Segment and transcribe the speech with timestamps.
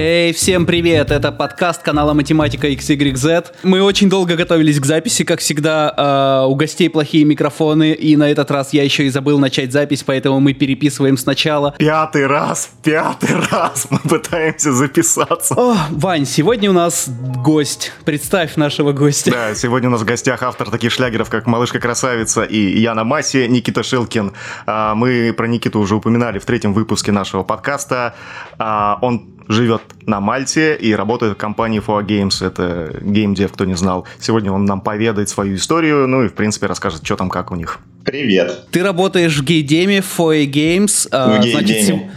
[0.00, 1.10] Эй, всем привет!
[1.10, 3.46] Это подкаст канала Математика XYZ.
[3.64, 8.30] Мы очень долго готовились к записи, как всегда, э, у гостей плохие микрофоны, и на
[8.30, 11.74] этот раз я еще и забыл начать запись, поэтому мы переписываем сначала.
[11.78, 15.54] Пятый раз, пятый раз мы пытаемся записаться.
[15.56, 17.08] О, Вань, сегодня у нас
[17.42, 17.92] гость.
[18.04, 19.32] Представь нашего гостя.
[19.32, 23.48] Да, сегодня у нас в гостях автор таких шлягеров, как «Малышка красавица» и Яна Маси,
[23.48, 24.32] Никита Шилкин.
[24.64, 28.14] А, мы про Никиту уже упоминали в третьем выпуске нашего подкаста.
[28.60, 32.46] А, он живет на Мальте и работает в компании 4 Games.
[32.46, 34.06] Это геймдев, кто не знал.
[34.20, 37.56] Сегодня он нам поведает свою историю, ну и, в принципе, расскажет, что там, как у
[37.56, 37.78] них.
[38.04, 38.66] Привет.
[38.70, 41.08] Ты работаешь в гейдеме 4 Games.
[41.10, 42.12] В гейдеме.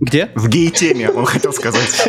[0.00, 0.30] Где?
[0.34, 2.08] В гей-теме, он хотел сказать.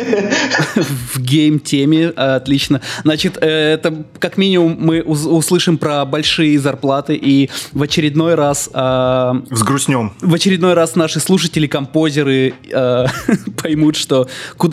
[0.74, 2.80] В гейм-теме, отлично.
[3.04, 8.70] Значит, э, это как минимум мы услышим про большие зарплаты и в очередной раз...
[8.72, 10.14] Э, Взгрустнем.
[10.22, 13.06] В очередной раз наши слушатели, композеры э,
[13.62, 14.26] поймут, что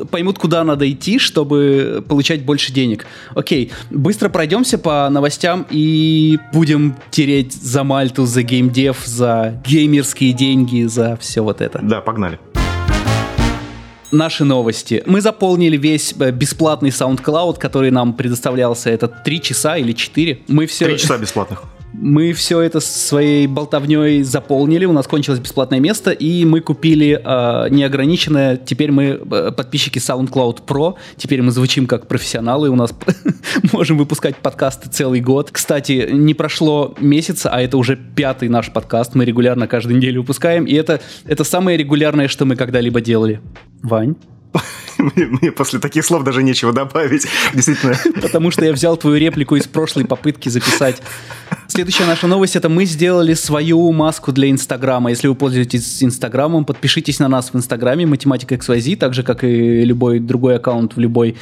[0.10, 3.06] поймут, куда надо идти, чтобы получать больше денег.
[3.36, 10.84] Окей, быстро пройдемся по новостям и будем тереть за Мальту, за геймдев, за геймерские деньги,
[10.86, 11.80] за все вот это.
[11.84, 12.40] Да, погнали
[14.12, 15.04] наши новости.
[15.06, 18.90] Мы заполнили весь э, бесплатный SoundCloud, который нам предоставлялся.
[18.90, 20.40] Это 3 часа или 4.
[20.48, 20.86] Мы все...
[20.86, 21.64] 3 часа бесплатных.
[22.02, 27.70] Мы все это своей болтовней заполнили, у нас кончилось бесплатное место, и мы купили э,
[27.70, 28.56] неограниченное.
[28.56, 32.96] Теперь мы э, подписчики SoundCloud Pro, теперь мы звучим как профессионалы, у нас
[33.74, 35.50] можем выпускать подкасты целый год.
[35.52, 40.64] Кстати, не прошло месяца, а это уже пятый наш подкаст, мы регулярно каждую неделю выпускаем,
[40.64, 43.42] и это, это самое регулярное, что мы когда-либо делали.
[43.84, 44.16] Вань?
[45.16, 47.96] Мне после таких слов даже нечего добавить, действительно.
[48.22, 51.02] Потому что я взял твою реплику из прошлой попытки записать.
[51.68, 55.12] Следующая наша новость это мы сделали свою маску для Инстаграма.
[55.12, 59.84] Если вы пользуетесь Инстаграмом, подпишитесь на нас в Инстаграме Математика XYZ, так же как и
[59.84, 61.38] любой другой аккаунт в любой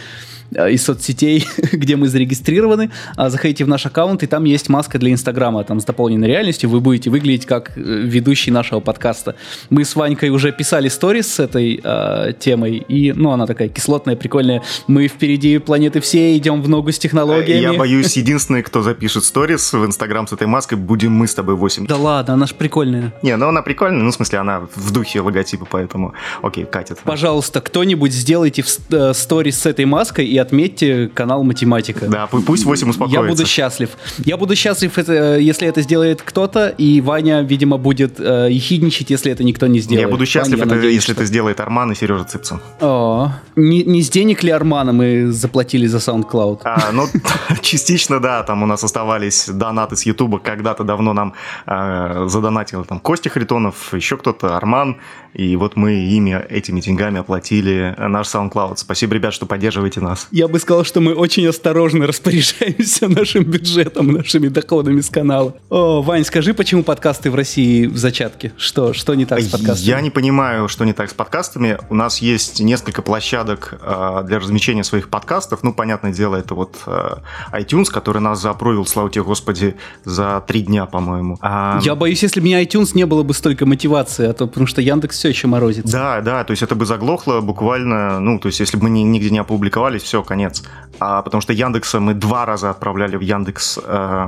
[0.52, 2.92] из соцсетей, где мы зарегистрированы.
[3.16, 6.70] А заходите в наш аккаунт, и там есть маска для Инстаграма, там с дополненной реальностью.
[6.70, 9.36] Вы будете выглядеть как э, ведущий нашего подкаста.
[9.70, 14.16] Мы с Ванькой уже писали сторис с этой э, темой, и, ну, она такая кислотная,
[14.16, 14.64] прикольная.
[14.88, 17.62] Мы впереди планеты все, идем в ногу с технологиями.
[17.62, 21.56] Я боюсь, единственный, кто запишет сторис в Инстаграм с этой маской, будем мы с тобой
[21.56, 21.88] 8.
[21.88, 23.14] Да ладно, она же прикольная.
[23.22, 27.00] Не, ну она прикольная, ну, в смысле, она в духе логотипа, поэтому, окей, катит.
[27.04, 32.08] Пожалуйста, кто-нибудь сделайте в сторис с этой маской и отметьте канал Математика.
[32.08, 33.22] Да, пусть 8 успокоится.
[33.22, 33.90] Я буду счастлив.
[34.26, 39.32] Я буду счастлив, это, если это сделает кто-то, и Ваня, видимо, будет э, ехидничать, если
[39.32, 40.08] это никто не сделает.
[40.08, 41.22] Я буду счастлив, Ваня, это, надеюсь, если что...
[41.22, 42.60] это сделает Арман и Сережа Цыпцин.
[42.82, 46.62] О, не, не с денег ли Армана мы заплатили за SoundCloud?
[46.64, 47.08] А, ну,
[47.62, 51.34] частично, да, там у нас оставались донаты с Ютуба, когда-то давно нам
[51.66, 54.98] э, задонатил там Костя Харитонов, еще кто-то, Арман,
[55.34, 58.78] и вот мы ими, этими деньгами оплатили наш SoundCloud.
[58.78, 60.27] Спасибо, ребят, что поддерживаете нас.
[60.32, 65.56] Я бы сказал, что мы очень осторожно распоряжаемся нашим бюджетом, нашими доходами с канала.
[65.70, 68.54] О, Вань, скажи, почему подкасты в России в зачатке?
[68.58, 69.88] Что, что не так с подкастами?
[69.88, 71.78] Я не понимаю, что не так с подкастами.
[71.90, 75.62] У нас есть несколько площадок э, для размещения своих подкастов.
[75.62, 77.18] Ну, понятное дело, это вот э,
[77.54, 81.38] iTunes, который нас заапрувил, слава тебе, Господи, за три дня, по-моему.
[81.42, 81.80] А...
[81.84, 84.82] Я боюсь, если бы не iTunes, не было бы столько мотивации, а то потому что
[84.82, 85.92] Яндекс все все еще морозится.
[85.92, 89.30] Да, да, то есть это бы заглохло буквально, ну, то есть если бы мы нигде
[89.30, 90.64] не опубликовались, все, конец.
[91.00, 94.28] А, потому что Яндекса мы два раза отправляли в Яндекс э,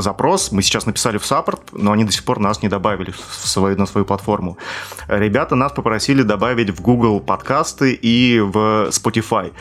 [0.00, 3.48] запрос, мы сейчас написали в саппорт, но они до сих пор нас не добавили в
[3.48, 4.56] свою, на свою платформу.
[5.08, 9.52] Ребята нас попросили добавить в Google подкасты и в Spotify.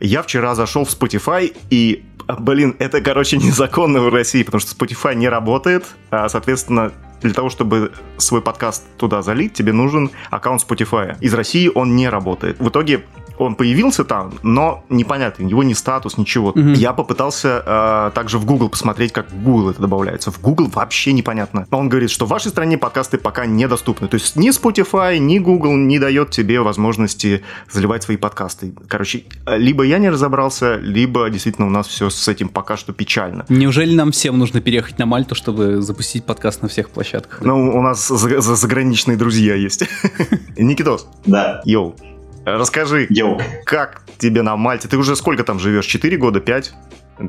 [0.00, 2.04] Я вчера зашел в Spotify и
[2.38, 7.50] Блин, это, короче, незаконно в России, потому что Spotify не работает, а, соответственно, для того,
[7.50, 11.16] чтобы свой подкаст туда залить, тебе нужен аккаунт Spotify.
[11.20, 12.58] Из России он не работает.
[12.58, 13.04] В итоге
[13.38, 16.50] он появился там, но непонятно, его ни статус, ничего.
[16.50, 16.60] Угу.
[16.60, 20.30] Я попытался э, также в Google посмотреть, как в Google это добавляется.
[20.30, 21.66] В Google вообще непонятно.
[21.70, 24.08] Он говорит, что в вашей стране подкасты пока недоступны.
[24.08, 28.72] То есть ни Spotify, ни Google не дает тебе возможности заливать свои подкасты.
[28.88, 33.44] Короче, либо я не разобрался, либо действительно у нас все с этим пока что печально.
[33.48, 37.40] Неужели нам всем нужно переехать на Мальту, чтобы запустить подкаст на всех площадках?
[37.42, 39.84] Ну, у нас заграничные друзья есть.
[40.56, 41.06] Никитос.
[41.26, 41.62] Да.
[41.64, 41.94] Йоу.
[42.44, 43.40] Расскажи, Йоу.
[43.64, 44.88] как тебе на Мальте?
[44.88, 45.86] Ты уже сколько там живешь?
[45.86, 46.40] Четыре года?
[46.40, 46.72] Пять?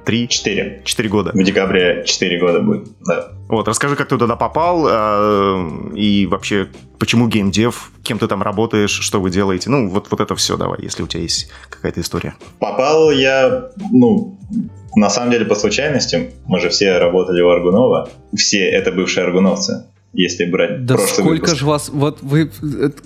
[0.06, 0.28] Три?
[0.28, 0.82] Четыре.
[0.86, 1.32] Четыре года.
[1.34, 3.28] В декабре четыре года будет, да.
[3.50, 8.90] Вот, расскажи, как ты туда попал, э, и вообще, почему геймдев, кем ты там работаешь,
[8.92, 12.34] что вы делаете, ну, вот, вот это все давай, если у тебя есть какая-то история.
[12.60, 14.40] Попал я, ну,
[14.96, 19.86] на самом деле по случайности, мы же все работали у Аргунова, все это бывшие аргуновцы,
[20.14, 21.56] если брать Да прошлый сколько выпуск.
[21.58, 22.52] же вас, вот вы,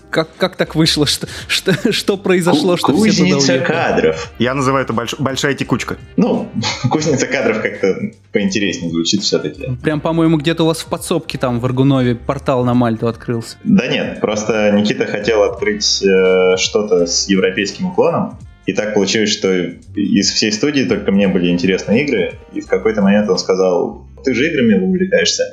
[0.09, 3.65] как, как так вышло, что, что, что произошло, Ку- что все туда Кузница уехали?
[3.65, 4.33] кадров.
[4.39, 5.97] Я называю это больш- большая текучка.
[6.17, 6.49] Ну,
[6.91, 7.95] кузница кадров как-то
[8.33, 9.77] поинтереснее звучит все-таки.
[9.81, 13.57] Прям, по-моему, где-то у вас в подсобке там в Аргунове портал на Мальту открылся.
[13.63, 18.37] Да нет, просто Никита хотел открыть э, что-то с европейским уклоном.
[18.65, 19.49] И так получилось, что
[19.95, 22.33] из всей студии только мне были интересны игры.
[22.53, 25.43] И в какой-то момент он сказал, ты же играми увлекаешься.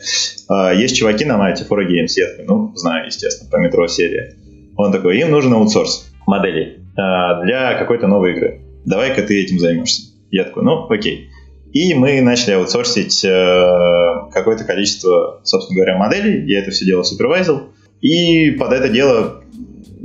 [0.49, 2.13] А, есть чуваки на Мальте, Fora Games.
[2.17, 4.35] Я ну, знаю, естественно, по метро серии.
[4.77, 8.61] Он такой, им нужен аутсорс моделей а, для какой-то новой игры.
[8.85, 10.13] Давай-ка ты этим займешься.
[10.31, 11.29] Я такой, ну, окей.
[11.73, 13.31] И мы начали аутсорсить э,
[14.33, 16.45] какое-то количество, собственно говоря, моделей.
[16.47, 17.71] Я это все дело супервайзил.
[18.01, 19.44] И под это дело,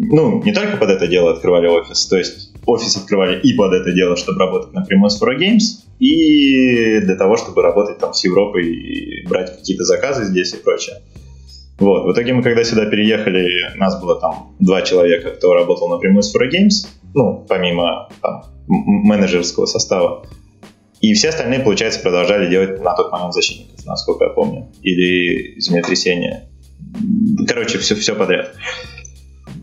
[0.01, 3.91] ну, не только под это дело открывали офис, то есть офис открывали и под это
[3.91, 8.65] дело, чтобы работать напрямую с Fora Games, и для того, чтобы работать там с Европой
[8.65, 11.01] и брать какие-то заказы здесь и прочее.
[11.79, 16.23] Вот, в итоге мы когда сюда переехали, нас было там два человека, кто работал напрямую
[16.23, 20.25] с Fora Games, ну, помимо там, менеджерского состава.
[21.01, 24.69] И все остальные, получается, продолжали делать на тот момент защитников, насколько я помню.
[24.81, 26.49] Или землетрясения.
[27.47, 28.53] Короче, все, все подряд.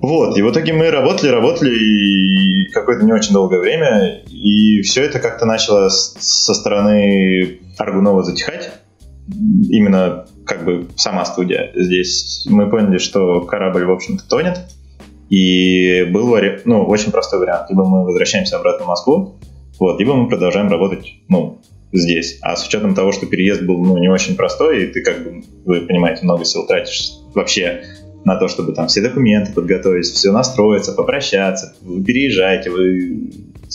[0.07, 5.03] Вот, и в итоге мы работали, работали и какое-то не очень долгое время, и все
[5.03, 8.71] это как-то начало со стороны Аргунова затихать.
[9.69, 11.73] Именно как бы сама студия.
[11.75, 14.61] Здесь мы поняли, что корабль, в общем-то, тонет,
[15.29, 17.69] и был вари- ну, очень простой вариант.
[17.71, 19.41] Либо мы возвращаемся обратно в Москву,
[19.81, 21.59] вот, либо мы продолжаем работать, ну,
[21.93, 22.39] здесь.
[22.43, 25.43] А с учетом того, что переезд был, ну, не очень простой, и ты, как бы,
[25.65, 27.83] вы понимаете, много сил тратишь вообще
[28.27, 33.31] на то, чтобы там все документы подготовить, все настроиться, попрощаться, вы переезжаете, вы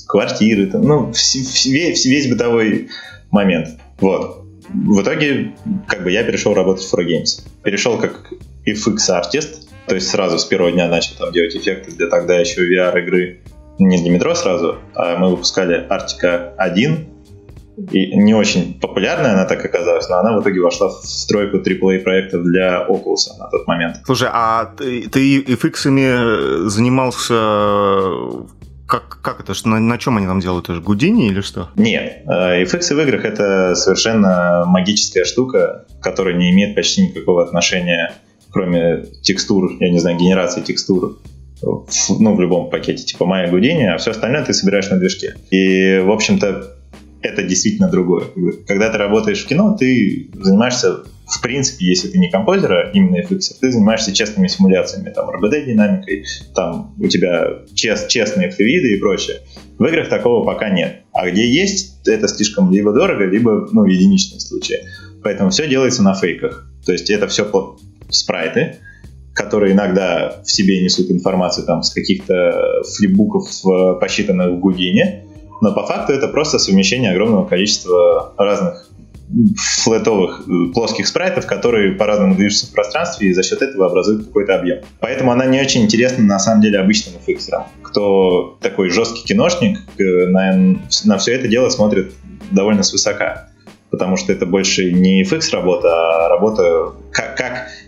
[0.06, 2.90] квартиры, там, ну, весь, весь бытовой
[3.32, 3.70] момент.
[4.02, 4.44] Вот.
[4.68, 5.54] В итоге,
[5.88, 7.44] как бы я перешел работать в 4Games.
[7.64, 8.34] Перешел как
[8.68, 13.40] FX-артист, то есть сразу с первого дня начал там делать эффекты для тогда еще VR-игры.
[13.80, 17.08] Не для метро сразу, а мы выпускали Артика 1,
[17.78, 22.00] и не очень популярная она так оказалась, но она в итоге вошла в стройку AAA
[22.00, 23.98] проектов для Oculus на тот момент.
[24.06, 27.36] Слушай, а ты, ты FX-ами занимался...
[28.88, 29.54] Как, как это?
[29.54, 30.66] Что, на, на чем они там делают?
[30.66, 31.70] Это же Гудини или что?
[31.76, 38.12] Нет, э, FX в играх это совершенно магическая штука, которая не имеет почти никакого отношения,
[38.52, 41.20] кроме текстур, я не знаю, генерации текстур,
[41.64, 45.36] ну, в любом пакете, типа Maya Houdini, а все остальное ты собираешь на движке.
[45.52, 46.81] И, в общем-то,
[47.22, 48.26] это действительно другое.
[48.68, 53.22] Когда ты работаешь в кино, ты занимаешься, в принципе, если ты не композер, а именно
[53.22, 56.26] FX, ты занимаешься честными симуляциями, там, RBD-динамикой,
[56.56, 59.38] там у тебя чест, честные флюиды и прочее.
[59.78, 61.04] В играх такого пока нет.
[61.14, 64.78] А где есть, это слишком либо дорого, либо, ну, единичные случаи.
[65.24, 66.68] Поэтому все делается на фейках.
[66.86, 67.50] То есть это все
[68.10, 68.78] спрайты,
[69.34, 75.26] которые иногда в себе несут информацию там с каких-то флипбуков, э, посчитанных в Гудине,
[75.62, 78.88] но по факту это просто совмещение огромного количества разных
[79.56, 84.56] флетовых э, плоских спрайтов, которые по-разному движутся в пространстве и за счет этого образуют какой-то
[84.56, 84.80] объем.
[85.00, 87.64] Поэтому она не очень интересна на самом деле обычным фиксерам.
[87.82, 92.14] Кто такой жесткий киношник, э, на, на все это дело смотрит
[92.52, 93.48] довольно свысока.
[93.90, 95.90] Потому что это больше не FX работа,
[96.26, 96.94] а работа,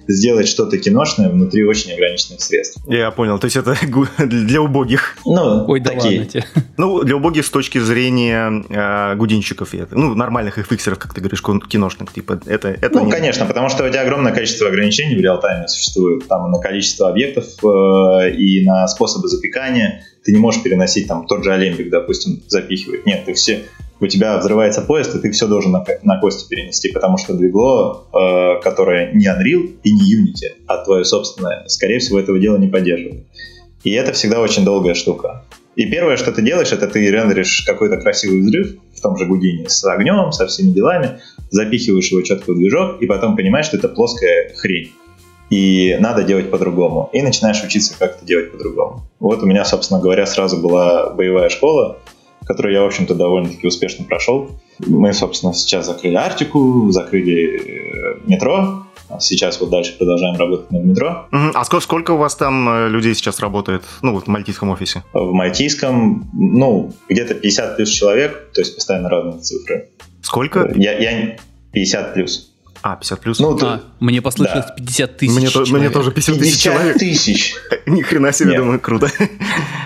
[0.07, 2.81] сделать что-то киношное внутри очень ограниченных средств.
[2.87, 3.75] Я понял, то есть это
[4.25, 5.17] для убогих.
[5.25, 6.19] Ну, Ой, да такие.
[6.19, 6.45] ладно тебе.
[6.77, 11.21] Ну, для убогих с точки зрения э, гудинщиков, и это, ну, нормальных фиксеров, как ты
[11.21, 15.15] говоришь, киношных, типа, это, это Ну, не- конечно, потому что у тебя огромное количество ограничений
[15.15, 16.27] в реал-тайме существует.
[16.27, 20.03] Там на количество объектов э, и на способы запекания.
[20.23, 23.05] Ты не можешь переносить там тот же Олимпик, допустим, запихивать.
[23.05, 23.63] Нет, ты все...
[23.99, 28.05] У тебя взрывается поезд, и ты все должен на, на кости перенести, потому что двигло,
[28.13, 32.67] э, которое не Unreal и не Unity, а твое собственное, скорее всего, этого дела не
[32.67, 33.25] поддерживает.
[33.83, 35.43] И это всегда очень долгая штука.
[35.75, 39.69] И первое, что ты делаешь, это ты рендеришь какой-то красивый взрыв в том же Гудине
[39.69, 41.19] с огнем, со всеми делами,
[41.49, 44.91] запихиваешь его четко в движок, и потом понимаешь, что это плоская хрень.
[45.49, 47.09] И надо делать по-другому.
[47.13, 49.03] И начинаешь учиться, как это делать по-другому.
[49.19, 51.99] Вот у меня, собственно говоря, сразу была боевая школа,
[52.45, 54.51] которую я, в общем-то, довольно-таки успешно прошел.
[54.79, 58.85] Мы, собственно, сейчас закрыли Артику, закрыли э, метро.
[59.09, 61.27] А Сейчас вот дальше продолжаем работать над метро.
[61.31, 63.83] А сколько, сколько у вас там э, людей сейчас работает?
[64.01, 65.03] Ну, вот в мальтийском офисе.
[65.13, 69.89] В Мальтийском, ну, где-то 50 плюс человек, то есть постоянно разные цифры.
[70.21, 70.71] Сколько?
[70.75, 71.37] Я, я
[71.73, 72.52] 50 плюс.
[72.83, 73.39] А, 50 плюс.
[73.39, 74.73] Ну, А, мне послышалось Да.
[74.75, 75.93] 50 тысяч мне, то- мне человек.
[75.93, 76.97] тоже 50 тысяч 50 человек.
[76.97, 77.55] тысяч.
[77.87, 78.59] Ни хрена себе, Нет.
[78.59, 79.09] думаю, круто.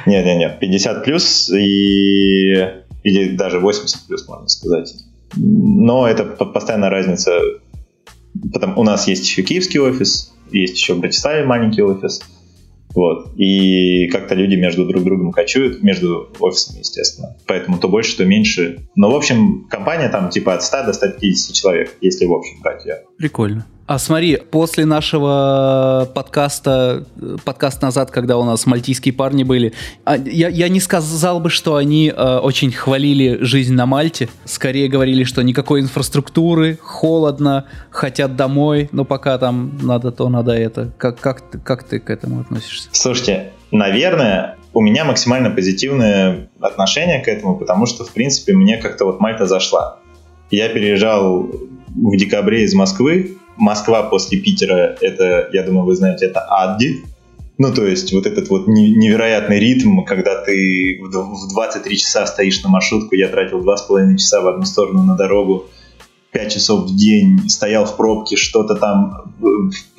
[0.08, 2.56] Нет, нет, нет, 50 плюс и
[3.04, 4.94] или даже 80 плюс, можно сказать.
[5.36, 7.32] Но это по- постоянная разница
[8.54, 12.22] Потом у нас есть еще киевский офис, есть еще в Братиславе маленький офис.
[12.98, 13.38] Вот.
[13.38, 17.38] И как-то люди между друг другом кочуют, между офисами, естественно.
[17.46, 18.88] Поэтому то больше, то меньше.
[18.96, 22.86] Но, в общем, компания там типа от 100 до 150 человек, если в общем брать
[22.86, 23.04] ее.
[23.18, 23.66] Прикольно.
[23.88, 27.06] А смотри, после нашего подкаста,
[27.46, 29.72] подкаст назад, когда у нас мальтийские парни были,
[30.04, 34.28] а, я, я не сказал бы, что они э, очень хвалили жизнь на Мальте.
[34.44, 40.92] Скорее говорили, что никакой инфраструктуры, холодно, хотят домой, но пока там надо то, надо это.
[40.98, 42.90] Как, как, как ты к этому относишься?
[42.92, 49.06] Слушайте, наверное, у меня максимально позитивное отношение к этому, потому что, в принципе, мне как-то
[49.06, 50.00] вот Мальта зашла.
[50.52, 51.50] Я переезжал
[51.88, 57.04] в декабре из Москвы, Москва после Питера, это, я думаю, вы знаете, это Адди.
[57.58, 62.70] Ну, то есть вот этот вот невероятный ритм, когда ты в 23 часа стоишь на
[62.70, 65.66] маршрутку, я тратил 2,5 часа в одну сторону на дорогу,
[66.34, 69.46] 5 часов в день, стоял в пробке, что-то там э,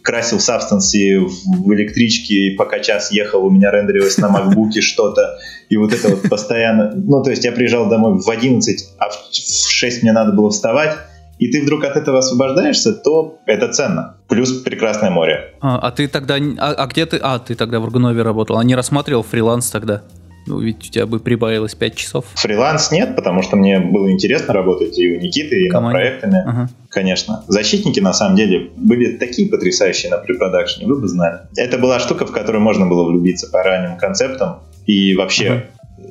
[0.02, 5.76] красил в сабстансе в электричке, пока час ехал, у меня рендерилось на макбуке что-то, и
[5.76, 6.92] вот это вот постоянно...
[6.94, 10.96] Ну, то есть я приезжал домой в 11, а в 6 мне надо было вставать,
[11.38, 14.16] и ты вдруг от этого освобождаешься, то это ценно.
[14.28, 15.54] Плюс прекрасное море.
[15.60, 16.36] А, а ты тогда...
[16.36, 17.18] А, а где ты...
[17.22, 18.58] А, ты тогда в Аргунове работал.
[18.58, 20.02] А не рассматривал фриланс тогда?
[20.46, 22.24] Ну, ведь у тебя бы прибавилось 5 часов.
[22.34, 25.98] Фриланс нет, потому что мне было интересно работать и у Никиты, и Команде.
[25.98, 26.42] над проектами.
[26.46, 26.68] Ага.
[26.88, 27.44] Конечно.
[27.48, 31.40] Защитники, на самом деле, были такие потрясающие на препродакшене, вы бы знали.
[31.56, 35.64] Это была штука, в которую можно было влюбиться по ранним концептам и вообще ага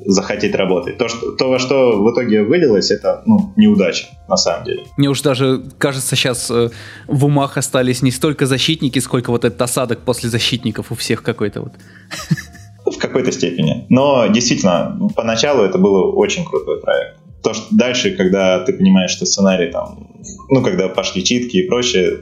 [0.08, 0.96] захотеть работать.
[0.96, 4.84] То, что, то, во что в итоге вылилось, это ну, неудача, на самом деле.
[4.96, 6.70] Мне уж даже кажется, сейчас э,
[7.06, 11.60] в умах остались не столько защитники, сколько вот этот осадок после защитников у всех какой-то
[11.60, 11.72] вот.
[12.86, 13.84] В какой-то степени.
[13.90, 17.18] Но действительно, поначалу это был очень крутой проект.
[17.42, 20.16] То, что дальше, когда ты понимаешь, что сценарий там,
[20.48, 22.20] ну, когда пошли читки и прочее,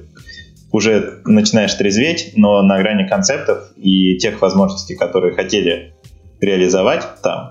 [0.72, 5.94] уже начинаешь трезветь, но на грани концептов и тех возможностей, которые хотели
[6.40, 7.50] реализовать там.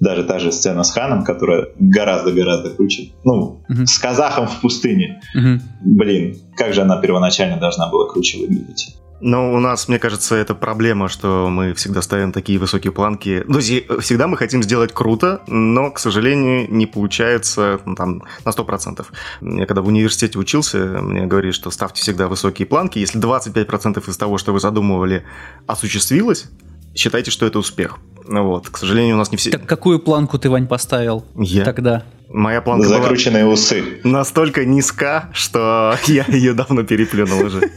[0.00, 3.12] Даже та же сцена с Ханом, которая гораздо-гораздо круче.
[3.24, 3.86] Ну, угу.
[3.86, 5.20] с казахом в пустыне.
[5.34, 5.60] Угу.
[5.84, 8.96] Блин, как же она первоначально должна была круче выглядеть.
[9.24, 13.44] Ну, у нас, мне кажется, это проблема, что мы всегда ставим такие высокие планки.
[13.46, 19.06] Ну, всегда мы хотим сделать круто, но, к сожалению, не получается ну, там на 100%.
[19.42, 22.98] Я когда в университете учился, мне говорили, что ставьте всегда высокие планки.
[22.98, 25.24] Если 25% из того, что вы задумывали,
[25.68, 26.50] осуществилось,
[26.96, 28.00] считайте, что это успех.
[28.26, 29.50] Ну вот, к сожалению, у нас не все...
[29.50, 31.64] Так какую планку ты, Вань, поставил я?
[31.64, 32.04] тогда?
[32.28, 34.00] Моя планка Закрученные была усы.
[34.04, 37.70] настолько низка, что я ее давно переплюнул уже.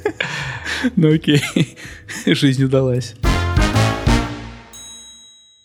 [0.95, 1.41] Ну окей,
[2.25, 3.15] жизнь удалась.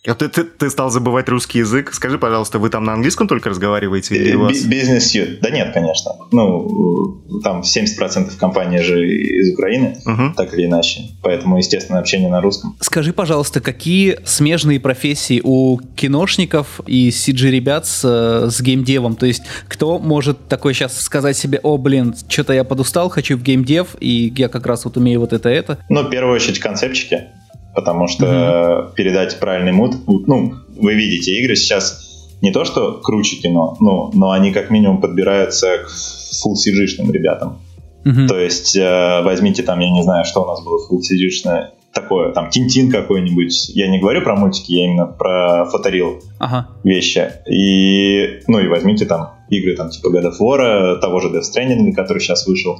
[0.07, 1.93] А ты, ты, ты стал забывать русский язык.
[1.93, 4.15] Скажи, пожалуйста, вы там на английском только разговариваете?
[4.15, 4.63] Или у вас...
[4.63, 6.13] Бизнес Да нет, конечно.
[6.31, 10.33] Ну, там 70% компании же из Украины, угу.
[10.35, 11.01] так или иначе.
[11.21, 12.75] Поэтому, естественно, общение на русском.
[12.79, 19.15] Скажи, пожалуйста, какие смежные профессии у киношников и CG-ребят с, с геймдевом?
[19.15, 23.43] То есть, кто может такой сейчас сказать себе, о, блин, что-то я подустал, хочу в
[23.43, 25.77] геймдев, и я как раз вот умею вот это-это?
[25.89, 27.27] Ну, в первую очередь, концепчики
[27.75, 28.95] потому что mm-hmm.
[28.95, 34.31] передать правильный мут, ну, вы видите, игры сейчас не то, что круче кино, ну, но
[34.31, 37.59] они как минимум подбираются к full cg ребятам.
[38.03, 38.27] Mm-hmm.
[38.27, 42.31] То есть э, возьмите там, я не знаю, что у нас было full cg такое,
[42.31, 43.69] там, Тинтин какой-нибудь.
[43.69, 46.69] Я не говорю про мультики, я именно про фоторил ага.
[46.83, 47.31] вещи.
[47.49, 51.91] И, ну, и возьмите там игры там типа God of War, того же Death Stranding,
[51.93, 52.79] который сейчас вышел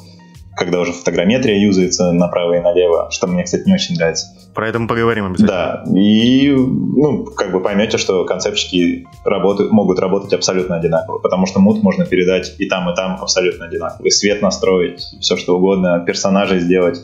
[0.55, 4.27] когда уже фотограмметрия юзается направо и налево, что мне, кстати, не очень нравится.
[4.53, 5.48] Про это мы поговорим обязательно.
[5.48, 11.60] Да, и, ну, как бы поймете, что концепчики работают, могут работать абсолютно одинаково, потому что
[11.60, 14.05] мут можно передать и там, и там абсолютно одинаково.
[14.05, 17.01] И свет настроить, все что угодно, персонажей сделать.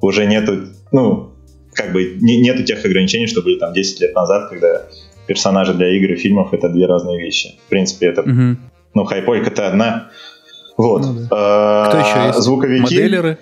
[0.00, 1.32] Уже нету, ну,
[1.74, 4.82] как бы не, нету тех ограничений, что были там 10 лет назад, когда
[5.26, 7.58] персонажи для игр и фильмов это две разные вещи.
[7.66, 8.56] В принципе, это, угу.
[8.94, 10.10] ну, хайполька это одна,
[10.76, 11.02] вот.
[11.02, 11.26] Ну, да.
[11.30, 12.38] а, Кто еще есть?
[12.40, 12.82] Звуковики.
[12.82, 13.38] Моделеры?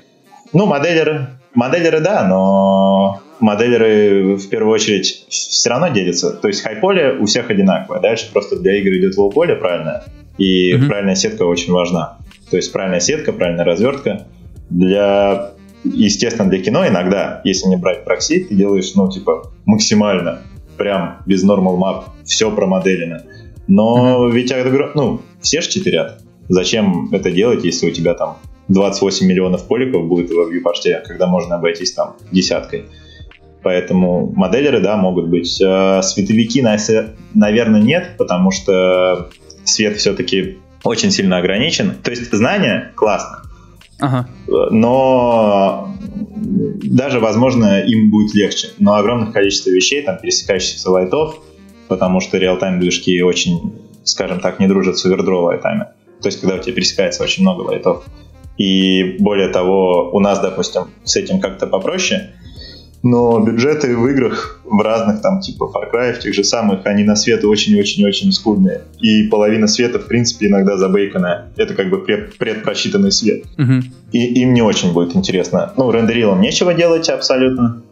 [0.52, 1.28] Ну, моделеры.
[1.54, 6.32] Моделеры, да, но моделеры в первую очередь все равно делятся.
[6.32, 8.00] То есть high poly у всех одинаковое.
[8.00, 10.04] Дальше просто для игр идет low poly правильно.
[10.38, 10.86] И mm-hmm.
[10.86, 12.18] правильная сетка очень важна.
[12.50, 14.26] То есть правильная сетка, правильная развертка.
[14.70, 15.50] Для,
[15.84, 20.40] естественно, для кино иногда, если не брать прокси, ты делаешь, ну, типа, максимально,
[20.76, 23.22] прям без normal map, все промоделено.
[23.68, 24.32] Но mm-hmm.
[24.32, 24.52] ведь,
[24.94, 26.20] ну, все же читерят.
[26.48, 31.56] Зачем это делать, если у тебя там 28 миллионов поликов будет в вьюпорте, когда можно
[31.56, 32.84] обойтись там десяткой.
[33.62, 35.60] Поэтому моделеры, да, могут быть.
[35.62, 36.62] А световики,
[37.34, 39.30] наверное, нет, потому что
[39.64, 41.94] свет все-таки очень сильно ограничен.
[42.02, 43.44] То есть знания классно,
[44.00, 44.28] Ага.
[44.70, 45.88] Но
[46.46, 48.68] даже, возможно, им будет легче.
[48.78, 51.40] Но огромное количество вещей, там, пересекающихся лайтов,
[51.88, 53.72] потому что реал-тайм движки очень,
[54.02, 55.86] скажем так, не дружат с овердро лайтами.
[56.24, 58.04] То есть, когда у тебя пересекается очень много лайтов.
[58.56, 62.30] И более того, у нас, допустим, с этим как-то попроще,
[63.02, 67.04] но бюджеты в играх в разных там типа Far Cry, в тех же самых, они
[67.04, 68.84] на свет очень-очень-очень скудные.
[69.00, 71.52] И половина света, в принципе, иногда забейканная.
[71.58, 73.44] Это как бы пред, предпросчитанный свет.
[73.58, 73.82] Угу.
[74.12, 75.74] И им не очень будет интересно.
[75.76, 77.82] Ну, рендерилом нечего делать абсолютно,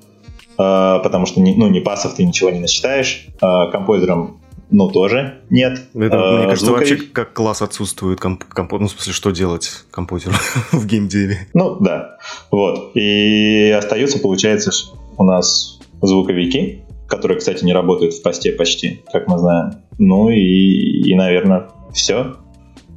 [0.58, 3.26] э, потому что ну, не пасов ты ничего не насчитаешь.
[3.42, 4.40] Э, композером
[4.72, 5.80] ну, тоже нет.
[5.94, 6.90] Это, а, мне кажется, звуковик...
[6.90, 8.44] вообще как класс отсутствует комп...
[8.44, 8.72] комп...
[8.72, 10.34] ну, в смысле, что делать композеру
[10.72, 11.46] в геймдеве.
[11.54, 12.16] Ну, да.
[12.50, 12.92] Вот.
[12.94, 14.70] И остаются, получается,
[15.18, 19.74] у нас звуковики, которые, кстати, не работают в посте почти, как мы знаем.
[19.98, 22.36] Ну и, и наверное, все.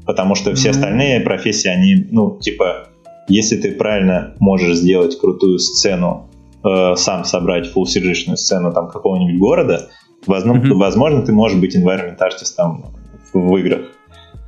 [0.05, 2.89] Потому что все остальные профессии, они, ну, типа,
[3.27, 6.29] если ты правильно можешь сделать крутую сцену,
[6.63, 9.89] э, сам собрать cg сцену там какого-нибудь города,
[10.27, 10.77] возможно, mm-hmm.
[10.77, 12.93] возможно, ты можешь быть environment артистом
[13.33, 13.81] в играх.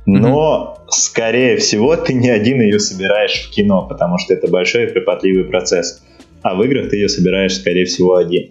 [0.06, 0.84] Но, mm-hmm.
[0.90, 5.44] скорее всего, ты не один ее собираешь в кино, потому что это большой и кропотливый
[5.44, 6.02] процесс
[6.42, 8.50] а в играх ты ее собираешь, скорее всего, один.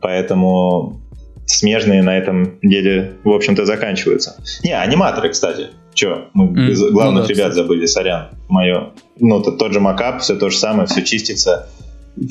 [0.00, 1.00] Поэтому
[1.46, 4.36] смежные на этом деле, в общем-то, заканчиваются.
[4.62, 5.68] Не, аниматоры, кстати.
[5.94, 7.54] Че, мы mm, из главных ну, да, ребят кстати.
[7.54, 8.28] забыли, сорян.
[8.48, 8.90] Мое.
[9.18, 11.68] Ну, то, тот же макап, все то же самое, все чистится.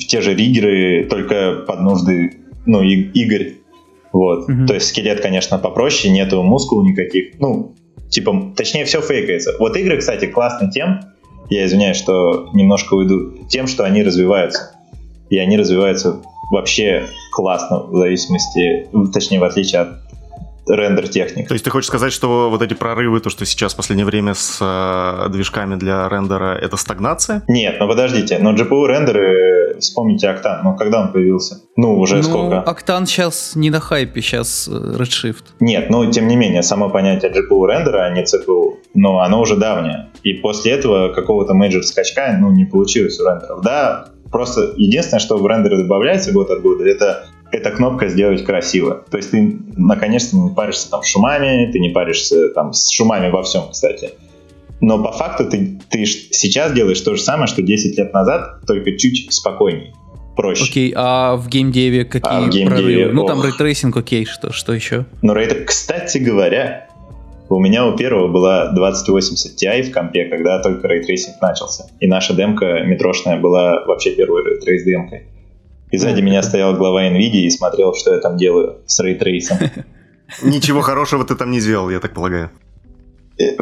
[0.08, 3.54] Те же риггеры, только под нужды, ну, и, Игорь.
[4.12, 4.48] Вот.
[4.48, 4.66] Mm-hmm.
[4.66, 7.38] То есть скелет, конечно, попроще, нету мускул никаких.
[7.38, 7.74] Ну,
[8.08, 9.52] типа, точнее, все фейкается.
[9.58, 11.00] Вот игры, кстати, классны тем,
[11.50, 14.72] я извиняюсь, что немножко уйду, тем, что они развиваются.
[15.30, 19.88] И они развиваются вообще классно, в зависимости, точнее, в отличие от
[20.68, 21.48] рендер техник.
[21.48, 24.34] То есть ты хочешь сказать, что вот эти прорывы, то, что сейчас в последнее время
[24.34, 27.42] с э, движками для рендера, это стагнация?
[27.48, 31.62] Нет, ну подождите, но GPU рендеры, вспомните Octane, ну когда он появился?
[31.76, 32.64] Ну, уже ну, сколько?
[32.66, 35.44] Octane сейчас не на хайпе, сейчас э, Redshift.
[35.60, 39.56] Нет, ну тем не менее, само понятие GPU рендера, а не CPU, ну оно уже
[39.56, 40.08] давнее.
[40.22, 43.62] И после этого какого-то major скачка, ну, не получилось у рендеров.
[43.62, 49.04] Да, Просто единственное, что в рендеры добавляется год от года, это эта кнопка сделать красиво.
[49.10, 53.42] То есть ты наконец-то не паришься там шумами, ты не паришься там с шумами во
[53.42, 54.10] всем, кстати.
[54.80, 58.96] Но по факту ты, ты сейчас делаешь то же самое, что 10 лет назад, только
[58.96, 59.92] чуть спокойнее,
[60.36, 60.64] проще.
[60.64, 63.12] Окей, а в геймдеве какие а в геймдеве, прорывы?
[63.12, 65.06] Ну там ray tracing, окей, что, что еще?
[65.22, 66.88] Ну, рейт, кстати говоря,
[67.48, 71.86] у меня у первого была 2080 Ti в компе, когда только ray tracing начался.
[71.98, 75.26] И наша демка метрошная была вообще первой ray trace демкой.
[75.90, 79.56] И сзади меня стоял глава NVIDIA и смотрел, что я там делаю с рейтрейсом.
[80.42, 82.50] Ничего хорошего ты там не сделал, я так полагаю.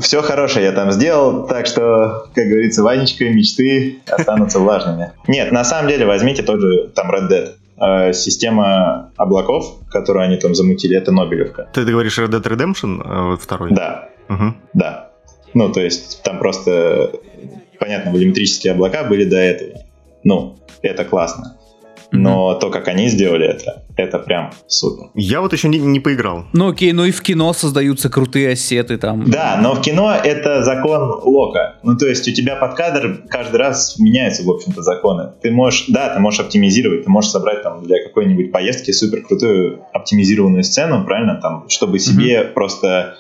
[0.01, 5.12] Все хорошее я там сделал, так что, как говорится, Ванечка, мечты останутся влажными.
[5.29, 7.51] Нет, на самом деле возьмите тот же там Red Dead.
[7.79, 11.69] Э, система облаков, которую они там замутили, это Нобелевка.
[11.75, 13.71] Ты говоришь Red Dead Redemption э, второй?
[13.73, 14.55] Да, угу.
[14.73, 15.11] да.
[15.53, 17.12] Ну, то есть там просто,
[17.79, 19.81] понятно, волюметрические облака были до этого.
[20.25, 21.57] Ну, это классно.
[22.12, 22.61] Но mm-hmm.
[22.61, 25.11] то, как они сделали это, это прям супер.
[25.14, 26.45] Я вот еще не, не поиграл.
[26.53, 29.29] Ну окей, ну и в кино создаются крутые ассеты там.
[29.29, 31.77] Да, но в кино это закон Лока.
[31.83, 35.33] Ну то есть у тебя под кадр каждый раз меняются, в общем-то, законы.
[35.42, 39.81] Ты можешь, да, ты можешь оптимизировать, ты можешь собрать там для какой-нибудь поездки супер крутую
[39.92, 42.53] оптимизированную сцену, правильно, там, чтобы себе mm-hmm.
[42.53, 43.16] просто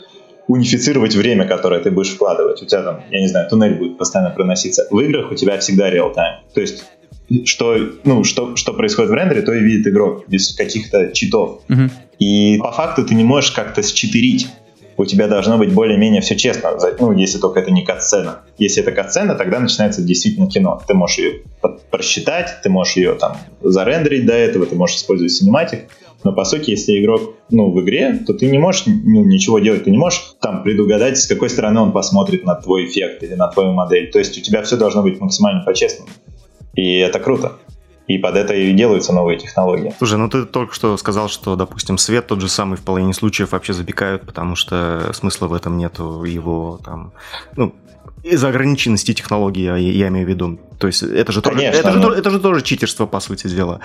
[0.48, 2.62] унифицировать время, которое ты будешь вкладывать.
[2.62, 4.86] У тебя там, я не знаю, туннель будет постоянно проноситься.
[4.90, 6.44] В играх у тебя всегда реал-тайм.
[6.54, 6.84] То есть
[7.44, 11.62] что, ну, что, что происходит в рендере, то и видит игрок без каких-то читов.
[11.68, 11.90] Угу.
[12.18, 14.48] И по факту ты не можешь как-то считерить.
[14.98, 18.40] У тебя должно быть более-менее все честно, ну, если только это не катсцена.
[18.56, 20.80] Если это катсцена, тогда начинается действительно кино.
[20.86, 21.42] Ты можешь ее
[21.90, 25.90] просчитать, ты можешь ее там зарендерить до этого, ты можешь использовать синематик.
[26.24, 29.84] Но по сути, если игрок ну, в игре, то ты не можешь ну, ничего делать.
[29.84, 33.48] Ты не можешь там предугадать, с какой стороны он посмотрит на твой эффект или на
[33.48, 34.10] твою модель.
[34.10, 36.08] То есть у тебя все должно быть максимально по-честному.
[36.76, 37.54] И это круто.
[38.06, 39.92] И под это и делаются новые технологии.
[39.98, 43.50] Слушай, ну ты только что сказал, что, допустим, свет тот же самый в половине случаев
[43.50, 47.12] вообще запекают, потому что смысла в этом нету его там,
[47.56, 47.74] ну,
[48.22, 50.58] из-за ограниченности технологии, я, я имею в виду.
[50.78, 53.80] То есть это же, тоже, это, же, это же тоже читерство, по сути дела.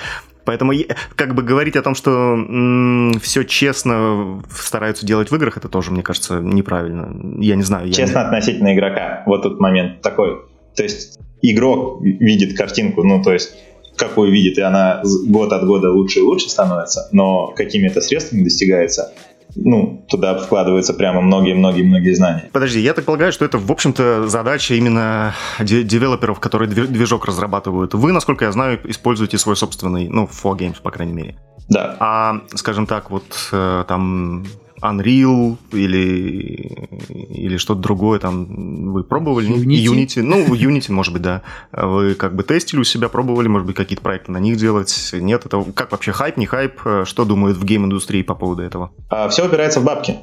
[0.46, 0.74] Поэтому
[1.16, 5.92] как бы говорить о том, что м- все честно стараются делать в играх, это тоже,
[5.92, 7.12] мне кажется, неправильно.
[7.40, 7.92] Я не знаю.
[7.92, 8.26] Честно не...
[8.26, 9.24] относительно игрока.
[9.26, 10.42] Вот тут момент такой.
[10.76, 13.54] То есть игрок видит картинку, ну, то есть
[13.96, 18.44] какую видит, и она год от года лучше и лучше становится, но какими это средствами
[18.44, 19.14] достигается,
[19.56, 22.50] ну, туда вкладываются прямо многие-многие-многие знания.
[22.52, 27.94] Подожди, я так полагаю, что это, в общем-то, задача именно девелоперов, которые движок разрабатывают.
[27.94, 31.36] Вы, насколько я знаю, используете свой собственный, ну, 4Games, по крайней мере.
[31.70, 31.96] Да.
[32.00, 34.46] А, скажем так, вот э, там
[34.82, 39.50] Unreal или, или что-то другое там вы пробовали?
[39.50, 39.94] Unity?
[39.94, 40.22] Unity.
[40.22, 41.42] Ну, Unity, может быть, да.
[41.72, 45.12] Вы как бы тестили у себя, пробовали, может быть, какие-то проекты на них делать?
[45.14, 46.80] Нет, это как вообще хайп, не хайп?
[47.04, 48.92] Что думают в гейм-индустрии по поводу этого?
[49.10, 50.16] А, все упирается в бабки.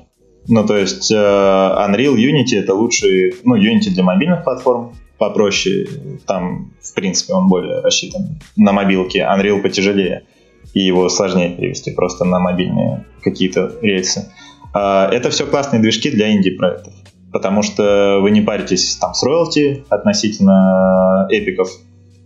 [0.46, 5.86] Ну, то есть э, Unreal, Unity это лучший, ну, Unity для мобильных платформ, попроще,
[6.26, 10.24] там, в принципе, он более рассчитан на мобилке, Unreal потяжелее,
[10.72, 14.20] и его сложнее перевести просто на мобильные какие-то рельсы.
[14.20, 14.47] А,
[15.10, 16.92] это все классные движки для инди-проектов,
[17.32, 21.70] потому что вы не паритесь там с роялти относительно эпиков.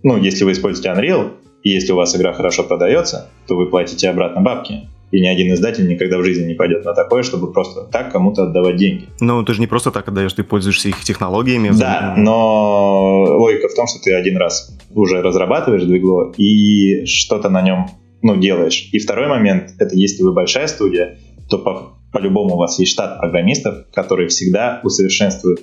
[0.02, 4.08] Ну, если вы используете Unreal, и если у вас игра хорошо продается, то вы платите
[4.08, 4.88] обратно бабки.
[5.12, 8.44] И ни один издатель никогда в жизни не пойдет на такое, чтобы просто так кому-то
[8.44, 9.08] отдавать деньги.
[9.20, 11.70] Ну, ты же не просто так отдаешь, ты пользуешься их технологиями.
[11.78, 17.60] Да, но логика в том, что ты один раз уже разрабатываешь двигло и что-то на
[17.60, 17.90] нем
[18.22, 18.88] ну, делаешь.
[18.92, 21.18] И второй момент, это если вы большая студия,
[21.52, 25.62] то по по-любому у вас есть штат программистов, которые всегда усовершенствуют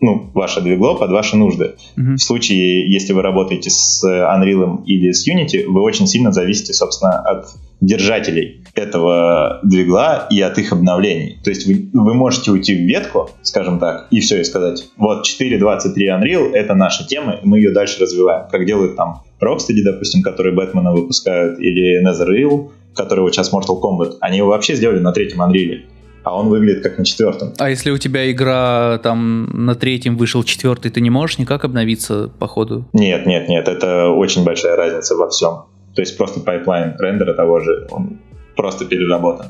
[0.00, 1.74] ну, ваше двигло под ваши нужды.
[1.96, 2.14] Mm-hmm.
[2.14, 7.18] В случае, если вы работаете с Unreal или с Unity, вы очень сильно зависите, собственно,
[7.18, 7.46] от
[7.80, 11.40] держателей этого двигла и от их обновлений.
[11.42, 15.26] То есть вы, вы можете уйти в ветку, скажем так, и все, и сказать, вот
[15.26, 20.22] 4.23 Unreal— это наша тема, и мы ее дальше развиваем, как делают там Rocksteady, допустим,
[20.22, 25.12] которые Бэтмена выпускают, или NetherReal, который вот сейчас Mortal Kombat, они его вообще сделали на
[25.12, 25.82] третьем Unreal,
[26.24, 27.52] а он выглядит как на четвертом.
[27.58, 32.28] А если у тебя игра там на третьем вышел четвертый, ты не можешь никак обновиться
[32.38, 32.86] по ходу?
[32.92, 35.66] Нет, нет, нет, это очень большая разница во всем.
[35.94, 38.18] То есть просто pipeline рендера того же, он
[38.56, 39.46] просто переработан.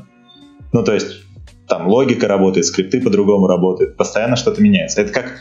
[0.71, 1.07] Ну, то есть
[1.67, 5.01] там логика работает, скрипты по-другому работают, постоянно что-то меняется.
[5.01, 5.37] Это как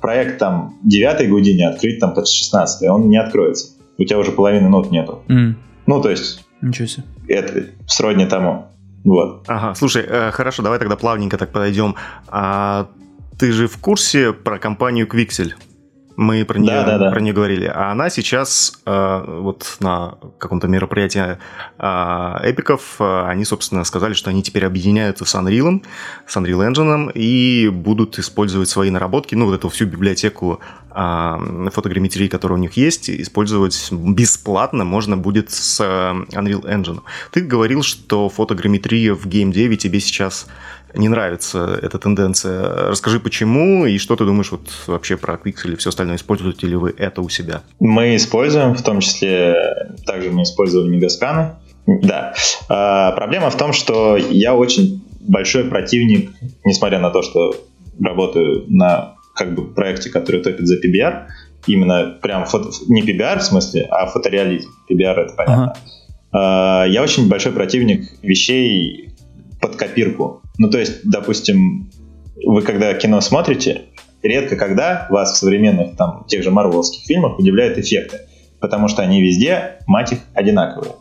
[0.00, 3.74] проект там 9 Гудини открыть там под 16 он не откроется.
[3.98, 5.22] У тебя уже половины нод нету.
[5.28, 5.54] Mm.
[5.86, 7.04] Ну, то есть Ничего себе.
[7.32, 8.66] Это сродни тому.
[9.04, 9.44] Вот.
[9.48, 11.96] Ага, слушай, э, хорошо, давай тогда плавненько так подойдем.
[12.28, 12.88] А,
[13.38, 15.54] ты же в курсе про компанию Quixel?
[16.22, 17.10] Мы про нее, да, да, да.
[17.10, 17.66] про нее говорили.
[17.66, 21.36] А она сейчас э, вот на каком-то мероприятии
[21.78, 25.84] э, эпиков, э, они, собственно, сказали, что они теперь объединяются с Unreal,
[26.26, 30.60] с Unreal Engine и будут использовать свои наработки, ну, вот эту всю библиотеку
[30.94, 35.84] э, фотограмметрии, которая у них есть, использовать бесплатно можно будет с э,
[36.38, 37.00] Unreal Engine.
[37.32, 40.46] Ты говорил, что фотограмметрия в Game 9 тебе сейчас
[40.94, 42.88] не нравится эта тенденция.
[42.88, 46.16] Расскажи, почему, и что ты думаешь вот вообще про Quixel и все остальное.
[46.16, 47.62] Используете ли вы это у себя?
[47.80, 49.54] Мы используем, в том числе,
[50.06, 51.52] также мы использовали мегасканы.
[51.86, 52.34] Да.
[52.68, 56.30] А, проблема в том, что я очень большой противник,
[56.64, 57.54] несмотря на то, что
[58.00, 61.26] работаю на как бы проекте, который топит за PBR,
[61.66, 64.70] именно прям фото, не PBR в смысле, а фотореализм.
[64.90, 65.74] PBR это понятно.
[66.32, 66.86] Ага.
[66.86, 69.10] Я очень большой противник вещей
[69.60, 70.42] под копирку.
[70.58, 71.90] Ну, то есть, допустим,
[72.44, 73.82] вы когда кино смотрите,
[74.22, 78.20] редко когда вас в современных там тех же марвеловских фильмах удивляют эффекты,
[78.60, 80.92] потому что они везде, мать их, одинаковые.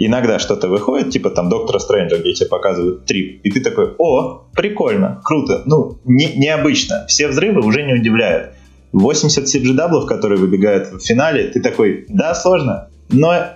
[0.00, 4.44] Иногда что-то выходит, типа там Доктора Стрэнджа, где тебе показывают трип, и ты такой, о,
[4.54, 8.52] прикольно, круто, ну, не, необычно, все взрывы уже не удивляют.
[8.92, 13.46] 80 CGW, которые выбегают в финале, ты такой, да, сложно, но,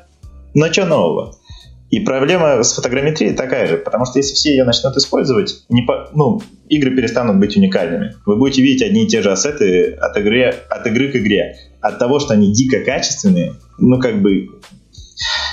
[0.55, 1.37] но что нового?
[1.93, 6.09] И проблема с фотограмметрией такая же, потому что если все ее начнут использовать, не по,
[6.15, 8.15] ну, игры перестанут быть уникальными.
[8.25, 11.55] Вы будете видеть одни и те же ассеты от игры, от игры к игре.
[11.83, 14.49] От того, что они дико качественные, ну, как бы,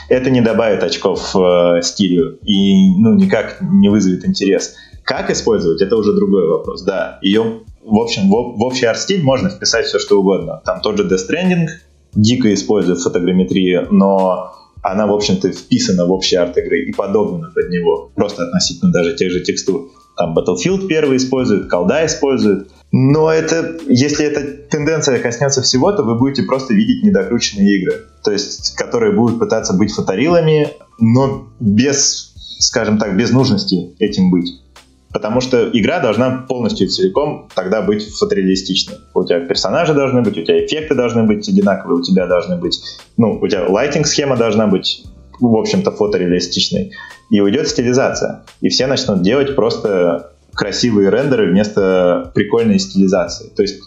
[0.08, 4.78] это не добавит очков э, стилю и, ну, никак не вызовет интерес.
[5.04, 6.84] Как использовать, это уже другой вопрос.
[6.84, 10.62] Да, ее, в общем, в, в общий арт-стиль можно вписать все, что угодно.
[10.64, 11.68] Там тот же Death Stranding
[12.14, 17.70] дико использует фотограмметрию, но она, в общем-то, вписана в общий арт игры и подогнана под
[17.70, 19.90] него, просто относительно даже тех же текстур.
[20.18, 22.70] Там Battlefield первый использует, колда использует.
[22.92, 28.06] Но это, если эта тенденция коснется всего, то вы будете просто видеть недокрученные игры.
[28.24, 34.50] То есть, которые будут пытаться быть фоторилами, но без, скажем так, без нужности этим быть.
[35.12, 38.98] Потому что игра должна полностью целиком тогда быть фотореалистичной.
[39.14, 42.80] У тебя персонажи должны быть, у тебя эффекты должны быть одинаковые, у тебя должны быть,
[43.18, 45.04] ну, у тебя лайтинг-схема должна быть,
[45.40, 46.92] в общем-то, фотореалистичной.
[47.32, 48.44] И уйдет стилизация.
[48.62, 53.50] И все начнут делать просто красивые рендеры вместо прикольной стилизации.
[53.56, 53.82] То есть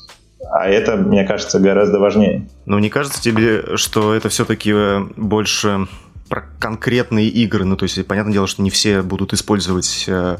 [0.50, 2.48] а это, мне кажется, гораздо важнее.
[2.66, 4.74] Но не кажется тебе, что это все-таки
[5.16, 5.86] больше
[6.32, 7.66] про конкретные игры.
[7.66, 10.38] Ну, то есть, понятное дело, что не все будут использовать э,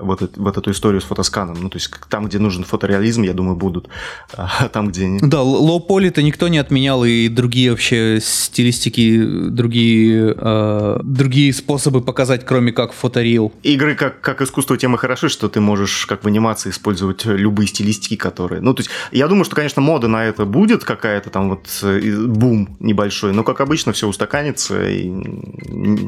[0.00, 1.58] вот, это, вот эту историю с фотосканом.
[1.60, 3.88] Ну, то есть, там, где нужен фотореализм, я думаю, будут.
[4.36, 5.06] А там, где...
[5.06, 5.20] Не...
[5.20, 12.72] Да, лоу-поли-то никто не отменял, и другие вообще стилистики, другие, э, другие способы показать, кроме
[12.72, 13.52] как фоторил.
[13.62, 18.16] Игры как, как искусство темы хороши, что ты можешь как в анимации использовать любые стилистики,
[18.16, 18.62] которые...
[18.62, 22.26] Ну, то есть, я думаю, что, конечно, мода на это будет какая-то там вот э,
[22.28, 24.88] бум небольшой, но, как обычно, все устаканится.
[24.88, 25.33] И...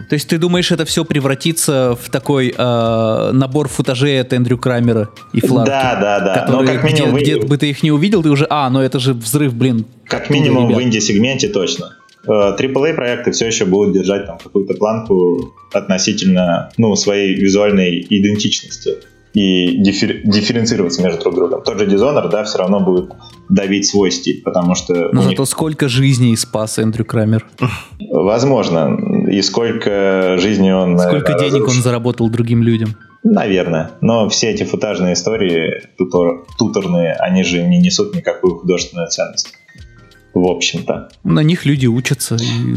[0.09, 5.09] То есть, ты думаешь, это все превратится в такой э, набор футажей от Эндрю Крамера
[5.33, 5.71] и Фларки?
[5.71, 6.41] Да, да, да.
[6.41, 7.41] Которые, но как минимум где, вы...
[7.41, 9.87] где бы ты их не увидел, ты уже, а, ну это же взрыв, блин.
[10.05, 10.81] Как минимум ребят.
[10.81, 11.97] в инди-сегменте точно.
[12.27, 18.97] AAA э, проекты все еще будут держать там какую-то планку относительно ну, своей визуальной идентичности
[19.37, 21.63] и диффер, дифференцироваться между друг другом.
[21.63, 23.13] Тот же Dishonored, да, все равно будет
[23.51, 25.11] давить свой стиль, потому что...
[25.13, 25.49] Но зато них...
[25.49, 27.47] сколько жизней спас Эндрю Крамер.
[28.11, 28.97] Возможно.
[29.27, 30.99] И сколько жизней он...
[30.99, 31.77] Сколько наверное, денег разрушил.
[31.77, 32.97] он заработал другим людям.
[33.23, 33.91] Наверное.
[34.01, 39.53] Но все эти футажные истории, тутор, туторные, они же не несут никакую художественную ценность.
[40.33, 41.09] В общем-то.
[41.25, 42.37] На них люди учатся.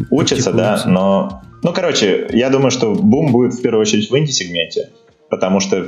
[0.09, 1.41] Учатся, да, но...
[1.61, 4.91] Ну, короче, я думаю, что бум будет в первую очередь в инди-сегменте,
[5.29, 5.87] потому что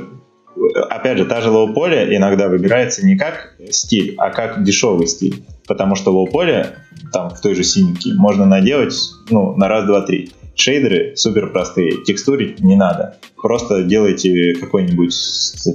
[0.90, 5.44] опять же, та же low poly иногда выбирается не как стиль, а как дешевый стиль.
[5.66, 6.76] Потому что low poly,
[7.12, 8.94] там, в той же синьке, можно наделать,
[9.30, 10.30] ну, на раз, два, три.
[10.54, 13.16] Шейдеры супер простые, текстурить не надо.
[13.36, 15.14] Просто делайте какой-нибудь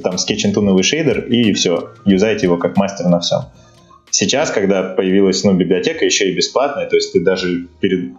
[0.03, 3.41] там скетч-интуновый шейдер и все, юзайте его как мастер на всем.
[4.09, 8.13] Сейчас, когда появилась ну, библиотека еще и бесплатная, то есть ты даже перед,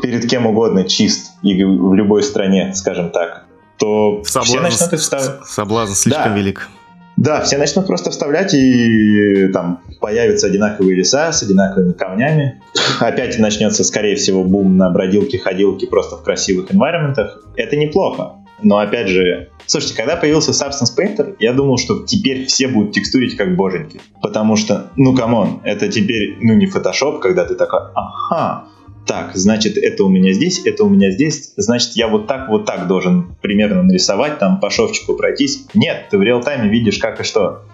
[0.00, 3.46] перед кем угодно чист и в любой стране, скажем так,
[3.78, 5.46] то соблазн, все начнут вставлять.
[5.46, 6.38] Соблазн слишком да.
[6.38, 6.68] велик.
[7.16, 12.62] Да, все начнут просто вставлять, и там появятся одинаковые леса с одинаковыми камнями.
[13.00, 17.42] Опять начнется, скорее всего, бум на бродилки-ходилки просто в красивых environment ах.
[17.56, 18.36] Это неплохо.
[18.62, 23.36] Но опять же, слушайте, когда появился Substance Painter, я думал, что теперь все будут текстурить
[23.36, 24.00] как боженьки.
[24.20, 28.68] Потому что, ну come on, это теперь, ну не Photoshop, когда ты такой, ага,
[29.06, 32.64] так, значит, это у меня здесь, это у меня здесь, значит, я вот так, вот
[32.64, 35.66] так должен примерно нарисовать, там по шовчику пройтись.
[35.74, 37.64] Нет, ты в real-time е видишь как и что.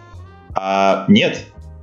[0.55, 1.39] А нет,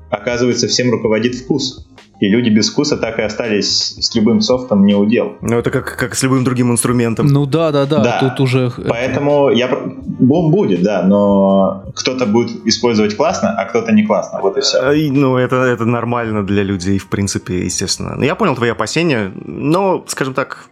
[0.09, 1.84] оказывается, всем руководит вкус.
[2.19, 5.33] И люди без вкуса так и остались с любым софтом не удел.
[5.41, 7.27] Ну, это как, как с любым другим инструментом.
[7.27, 8.19] Ну да, да, да, да.
[8.19, 8.71] тут уже...
[8.87, 9.67] Поэтому я...
[9.67, 14.81] бум будет, да, но кто-то будет использовать классно, а кто-то не классно, вот и все.
[15.11, 18.23] Ну, это, это нормально для людей, в принципе, естественно.
[18.23, 20.69] Я понял твои опасения, но, скажем так,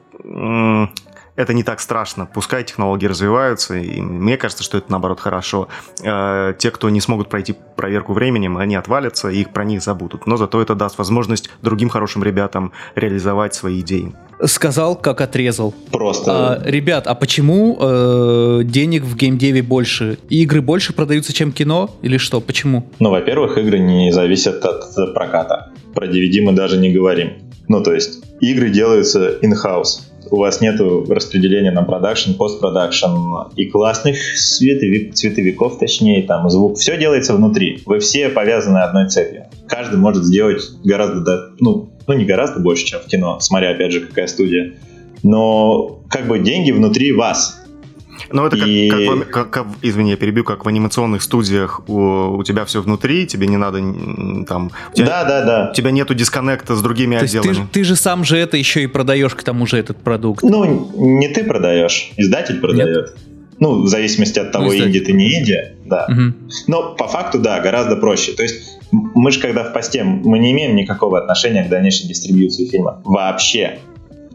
[1.35, 2.25] это не так страшно.
[2.25, 5.67] Пускай технологии развиваются, и мне кажется, что это наоборот хорошо.
[6.03, 10.27] Э, те, кто не смогут пройти проверку временем, они отвалятся, и их про них забудут.
[10.27, 14.13] Но зато это даст возможность другим хорошим ребятам реализовать свои идеи.
[14.45, 15.73] Сказал, как отрезал.
[15.91, 16.31] Просто.
[16.31, 20.17] А, ребят, а почему э, денег в геймдеве больше?
[20.29, 21.89] Игры больше продаются, чем кино?
[22.01, 22.41] Или что?
[22.41, 22.87] Почему?
[22.99, 25.71] Ну, во-первых, игры не зависят от проката.
[25.93, 27.33] Про DVD мы даже не говорим.
[27.67, 34.17] Ну, то есть, игры делаются in-house у вас нет распределения на продакшн, постпродакшн и классных
[34.35, 36.77] цветовик, цветовиков, точнее, там звук.
[36.77, 37.81] Все делается внутри.
[37.85, 39.45] Вы все повязаны одной цепью.
[39.67, 44.01] Каждый может сделать гораздо, ну, ну не гораздо больше, чем в кино, смотря опять же
[44.01, 44.73] какая студия.
[45.23, 47.62] Но как бы деньги внутри вас.
[48.31, 48.89] Ну, это и...
[48.89, 53.27] как, как, как, извини, я перебью, как в анимационных студиях у, у тебя все внутри,
[53.27, 53.79] тебе не надо
[54.45, 54.71] там...
[54.91, 55.69] У тебя, да, да, да.
[55.71, 57.53] У тебя нету дисконнекта с другими То отделами.
[57.53, 60.43] Ты, ты же сам же это еще и продаешь к тому же этот продукт.
[60.43, 62.95] Ну, не ты продаешь, издатель продает.
[62.95, 63.15] Нет?
[63.59, 66.07] Ну, в зависимости от того, ну, инди ты не инди, да.
[66.09, 66.33] Угу.
[66.67, 68.33] Но по факту, да, гораздо проще.
[68.33, 72.65] То есть мы же когда в посте, мы не имеем никакого отношения к дальнейшей дистрибьюции
[72.65, 73.01] фильма.
[73.05, 73.79] Вообще.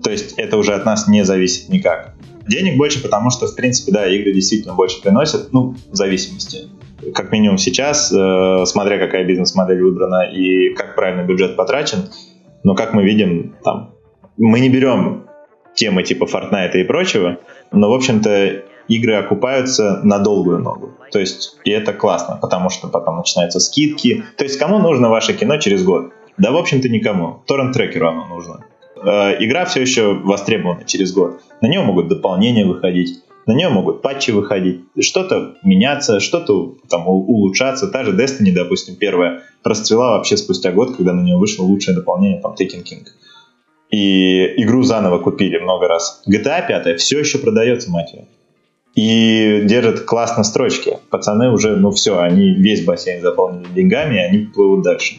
[0.02, 2.14] То есть это уже от нас не зависит никак.
[2.48, 6.68] Денег больше, потому что, в принципе, да, игры действительно больше приносят, ну, в зависимости.
[7.14, 12.08] Как минимум сейчас, э, смотря какая бизнес-модель выбрана и как правильно бюджет потрачен,
[12.64, 13.94] но как мы видим, там,
[14.36, 15.26] мы не берем
[15.74, 17.38] темы типа Fortnite и прочего,
[17.70, 20.94] но, в общем-то, игры окупаются на долгую ногу.
[21.12, 24.24] То есть, и это классно, потому что потом начинаются скидки.
[24.36, 26.12] То есть, кому нужно ваше кино через год?
[26.36, 27.42] Да, в общем-то, никому.
[27.46, 28.64] Торрент-трекеру оно нужно.
[29.04, 31.40] Э, игра все еще востребована через год.
[31.60, 37.88] На нее могут дополнения выходить, на нее могут патчи выходить, что-то меняться, что-то там улучшаться.
[37.88, 42.40] Та же Destiny, допустим, первая, расцвела вообще спустя год, когда на нее вышло лучшее дополнение,
[42.40, 43.06] там, Taken King.
[43.90, 46.22] И игру заново купили много раз.
[46.28, 48.26] GTA 5 все еще продается, мать ее.
[48.94, 50.98] И держит классно строчки.
[51.08, 55.14] Пацаны уже, ну все, они весь бассейн заполнили деньгами, и они плывут дальше.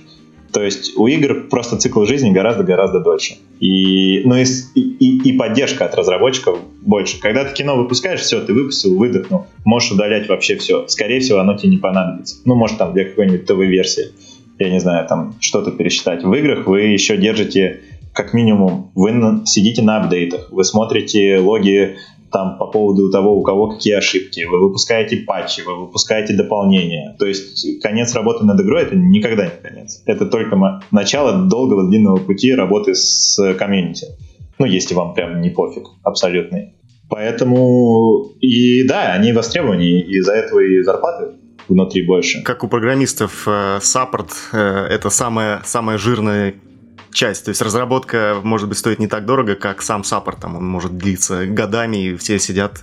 [0.52, 3.38] То есть у игр просто цикл жизни гораздо-гораздо дольше.
[3.60, 7.20] И, ну и, и, и поддержка от разработчиков больше.
[7.20, 10.88] Когда ты кино выпускаешь, все, ты выпустил, выдохнул, можешь удалять вообще все.
[10.88, 12.38] Скорее всего, оно тебе не понадобится.
[12.46, 14.10] Ну, может, там для какой-нибудь ТВ-версии,
[14.58, 16.24] я не знаю, там что-то пересчитать.
[16.24, 17.82] В играх вы еще держите
[18.14, 21.98] как минимум, вы сидите на апдейтах, вы смотрите логи
[22.32, 27.16] там по поводу того, у кого какие ошибки, вы выпускаете патчи, вы выпускаете дополнения.
[27.20, 30.02] То есть конец работы над игрой это никогда не конец.
[30.06, 34.08] Это только начало долгого длинного пути работы с комьюнити.
[34.58, 36.74] Ну, если вам прям не пофиг, абсолютный.
[37.10, 42.44] Поэтому и да, они востребованы, и из-за этого и зарплаты внутри больше.
[42.44, 43.48] Как у программистов,
[43.82, 46.56] support э, э, это самая, самая жирная
[47.12, 47.46] часть.
[47.46, 50.40] То есть разработка, может быть, стоит не так дорого, как сам support.
[50.40, 52.82] Там он может длиться годами, и все сидят,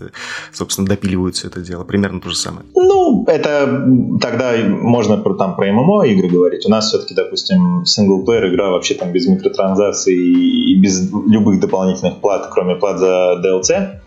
[0.52, 1.84] собственно, допиливают все это дело.
[1.84, 2.66] Примерно то же самое.
[2.74, 3.86] Ну, это
[4.20, 6.66] тогда можно про, там, про MMO игры говорить.
[6.66, 12.50] У нас все-таки, допустим, single-player игра вообще там без микротранзакций и без любых дополнительных плат,
[12.52, 14.00] кроме плат за DLC.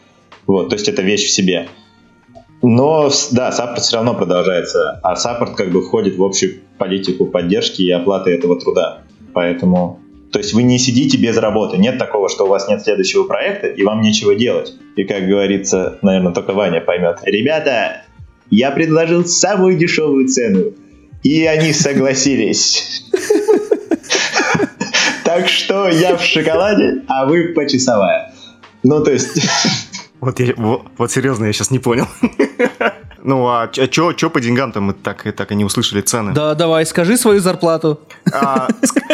[0.47, 1.69] Вот, то есть это вещь в себе.
[2.61, 7.81] Но, да, саппорт все равно продолжается, а саппорт как бы входит в общую политику поддержки
[7.81, 9.03] и оплаты этого труда.
[9.33, 9.99] Поэтому
[10.31, 11.77] то есть вы не сидите без работы.
[11.77, 14.73] Нет такого, что у вас нет следующего проекта, и вам нечего делать.
[14.95, 17.19] И как говорится, наверное, только Ваня поймет.
[17.23, 18.03] Ребята,
[18.51, 20.73] я предложил самую дешевую цену.
[21.23, 23.05] И они согласились.
[25.23, 28.33] Так что я в шоколаде, а вы почасовая.
[28.83, 29.39] Ну, то есть...
[30.19, 32.07] Вот, я, вот, вот серьезно, я сейчас не понял.
[33.23, 36.33] Ну, а что а по деньгам-то мы так, так и не услышали цены?
[36.33, 37.99] Да, давай, скажи свою зарплату.
[38.31, 38.67] А,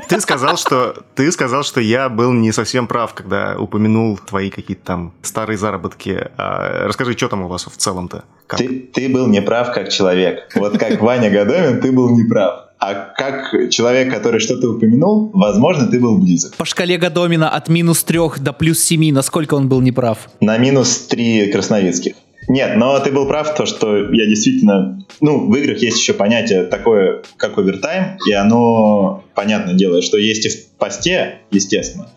[0.07, 4.85] ты, сказал, что, ты сказал, что я был не совсем прав, когда упомянул твои какие-то
[4.85, 6.29] там старые заработки.
[6.37, 8.23] А, расскажи, что там у вас в целом-то?
[8.47, 10.49] Ты, ты был неправ как человек.
[10.55, 12.65] Вот как Ваня Годовин, ты был неправ.
[12.77, 16.53] А как человек, который что-то упомянул, возможно, ты был близок.
[16.55, 20.29] По шкале Годомина от минус трех до плюс семи, насколько он был неправ?
[20.41, 22.15] На минус три красновицких.
[22.47, 25.03] Нет, но ты был прав, то, что я действительно...
[25.21, 30.45] Ну, в играх есть еще понятие такое, как овертайм, и оно, понятное дело, что есть
[30.45, 32.09] и в посте, естественно,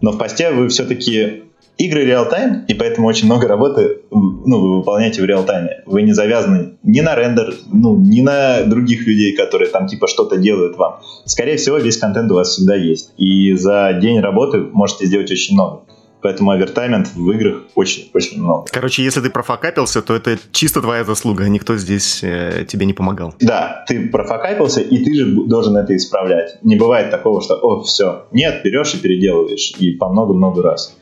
[0.00, 1.44] но в посте вы все-таки
[1.78, 5.82] игры реал-тайм, и поэтому очень много работы ну, вы выполняете в реал-тайме.
[5.86, 10.36] Вы не завязаны ни на рендер, ну, ни на других людей, которые там типа что-то
[10.36, 11.00] делают вам.
[11.24, 13.12] Скорее всего, весь контент у вас всегда есть.
[13.18, 15.82] И за день работы можете сделать очень много.
[16.22, 18.66] Поэтому овертаймент в играх очень-очень много.
[18.70, 23.34] Короче, если ты профокапился, то это чисто твоя заслуга, никто здесь э, тебе не помогал.
[23.40, 26.58] Да, ты профокапился, и ты же должен это исправлять.
[26.62, 30.96] Не бывает такого, что, о, все, нет, берешь и переделываешь, и по много-много раз.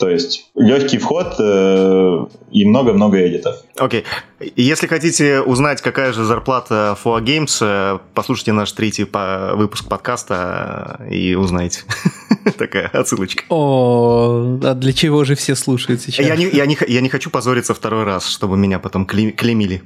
[0.00, 3.56] То есть легкий вход э, и много-много эдитов.
[3.76, 4.04] Окей.
[4.40, 4.52] Okay.
[4.56, 10.96] Если хотите узнать, какая же зарплата FOA Games, э, послушайте наш третий по выпуск подкаста
[11.00, 11.82] э, и узнаете.
[12.58, 13.44] Такая отсылочка.
[13.50, 16.26] О, а для чего же все слушают сейчас?
[16.26, 19.82] Я не, я, не, я не хочу позориться второй раз, чтобы меня потом клеймили.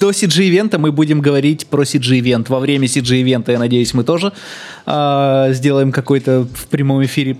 [0.00, 2.48] До CG-ивента мы будем говорить про CG-ивент.
[2.48, 4.32] Во время CG-ивента, я надеюсь, мы тоже
[4.86, 7.36] э, сделаем какой-то в прямом эфире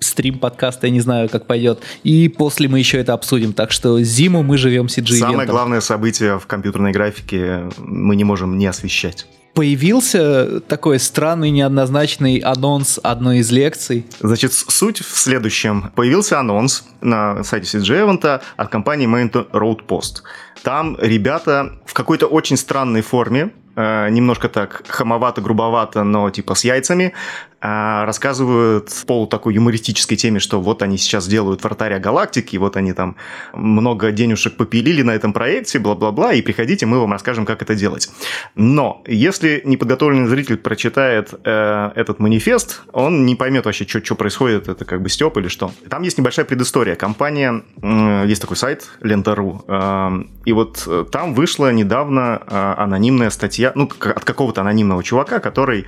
[0.00, 1.80] стрим подкаста, я не знаю, как пойдет.
[2.02, 3.52] И после мы еще это обсудим.
[3.52, 8.58] Так что зиму мы живем CG Самое главное событие в компьютерной графике мы не можем
[8.58, 14.06] не освещать появился такой странный неоднозначный анонс одной из лекций.
[14.20, 15.90] Значит, суть в следующем.
[15.94, 20.22] Появился анонс на сайте CG Event от компании Main Road Post.
[20.62, 26.64] Там ребята в какой-то очень странной форме Э, немножко так хамовато, грубовато, но типа с
[26.64, 27.12] яйцами,
[27.60, 32.76] э, рассказывают в полу такой юмористической теме, что вот они сейчас делают вратаря галактики, вот
[32.76, 33.16] они там
[33.52, 38.10] много денежек попилили на этом проекте, бла-бла-бла, и приходите, мы вам расскажем, как это делать.
[38.54, 44.84] Но если неподготовленный зритель прочитает э, этот манифест, он не поймет вообще, что, происходит, это
[44.84, 45.72] как бы степ или что.
[45.88, 46.94] Там есть небольшая предыстория.
[46.94, 50.10] Компания, э, есть такой сайт, Лента.ру, э,
[50.44, 55.86] и вот э, там вышла недавно э, анонимная статья, ну, от какого-то анонимного чувака, который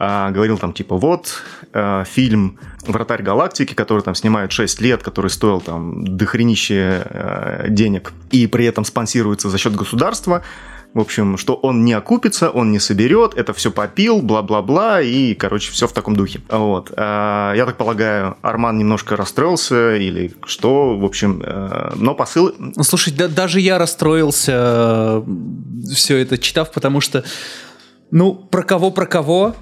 [0.00, 5.30] э, говорил там, типа, вот э, фильм «Вратарь галактики», который там снимают 6 лет, который
[5.30, 10.42] стоил там дохренище э, денег и при этом спонсируется за счет государства,
[10.92, 15.70] в общем, что он не окупится, он не соберет, это все попил, бла-бла-бла, и, короче,
[15.70, 16.40] все в таком духе.
[16.48, 16.92] Вот.
[16.96, 22.52] А, я так полагаю, Арман немножко расстроился или что, в общем, э, но посыл...
[22.58, 25.22] Ну, слушай, да, даже я расстроился э,
[25.94, 27.24] все это читав, потому что
[28.10, 29.54] ну, про кого, про кого?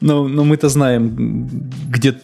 [0.00, 2.20] но, но мы-то знаем, где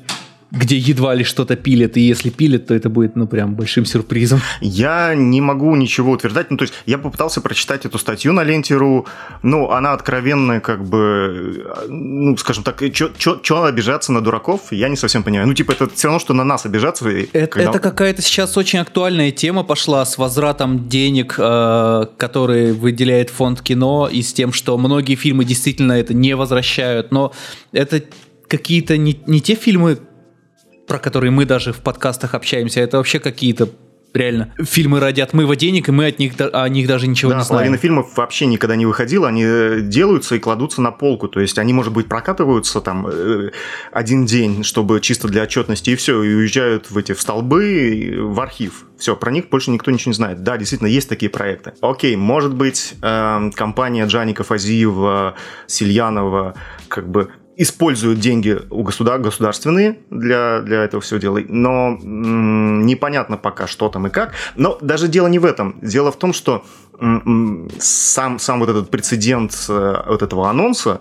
[0.51, 4.41] где едва ли что-то пилят, и если пилят, то это будет, ну, прям большим сюрпризом.
[4.61, 9.07] Я не могу ничего утверждать, ну, то есть я попытался прочитать эту статью на ленте.ру,
[9.43, 15.23] ну, она откровенная, как бы, ну, скажем так, что обижаться на дураков, я не совсем
[15.23, 15.49] понимаю.
[15.49, 17.09] Ну, типа, это все равно, что на нас обижаться.
[17.09, 17.71] Это, когда...
[17.71, 24.09] это какая-то сейчас очень актуальная тема пошла с возвратом денег, э, которые выделяет фонд кино,
[24.11, 27.33] и с тем, что многие фильмы действительно это не возвращают, но
[27.73, 28.03] это
[28.49, 29.99] какие-то не, не те фильмы,
[30.87, 33.69] про которые мы даже в подкастах общаемся, это вообще какие-то
[34.17, 37.45] реально фильмы ради отмыва денег, и мы от них, о них даже ничего да, не
[37.45, 37.59] знаем.
[37.59, 41.59] половина фильмов вообще никогда не выходила, они э, делаются и кладутся на полку, то есть
[41.59, 43.51] они, может быть, прокатываются там э,
[43.93, 48.41] один день, чтобы чисто для отчетности, и все, и уезжают в эти в столбы, в
[48.41, 48.87] архив.
[48.99, 50.43] Все, про них больше никто ничего не знает.
[50.43, 51.75] Да, действительно, есть такие проекты.
[51.81, 55.35] Окей, может быть, э, компания Джаника Фазиева,
[55.67, 56.55] Сильянова,
[56.89, 63.37] как бы используют деньги у государ государственные для, для этого всего дела, но м- непонятно
[63.37, 64.33] пока, что там и как.
[64.57, 65.79] Но даже дело не в этом.
[65.83, 66.65] Дело в том, что
[67.01, 71.01] м- сам, сам вот этот прецедент э, вот этого анонса,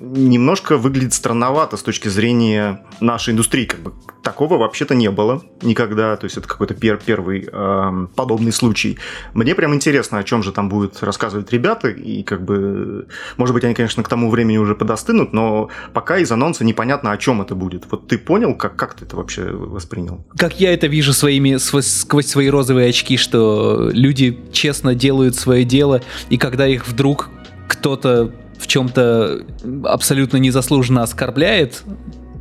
[0.00, 3.64] немножко выглядит странновато с точки зрения нашей индустрии.
[3.64, 6.16] Как бы такого вообще-то не было никогда.
[6.16, 8.98] То есть это какой-то пер первый э, подобный случай.
[9.34, 11.88] Мне прям интересно, о чем же там будут рассказывать ребята.
[11.88, 13.06] И как бы,
[13.36, 17.18] может быть, они, конечно, к тому времени уже подостынут, но пока из анонса непонятно, о
[17.18, 17.84] чем это будет.
[17.90, 20.26] Вот ты понял, как, как ты это вообще воспринял?
[20.36, 26.02] Как я это вижу своими, сквозь свои розовые очки, что люди честно делают свое дело,
[26.30, 27.30] и когда их вдруг
[27.68, 29.44] кто-то в чем-то
[29.84, 31.82] абсолютно незаслуженно оскорбляет,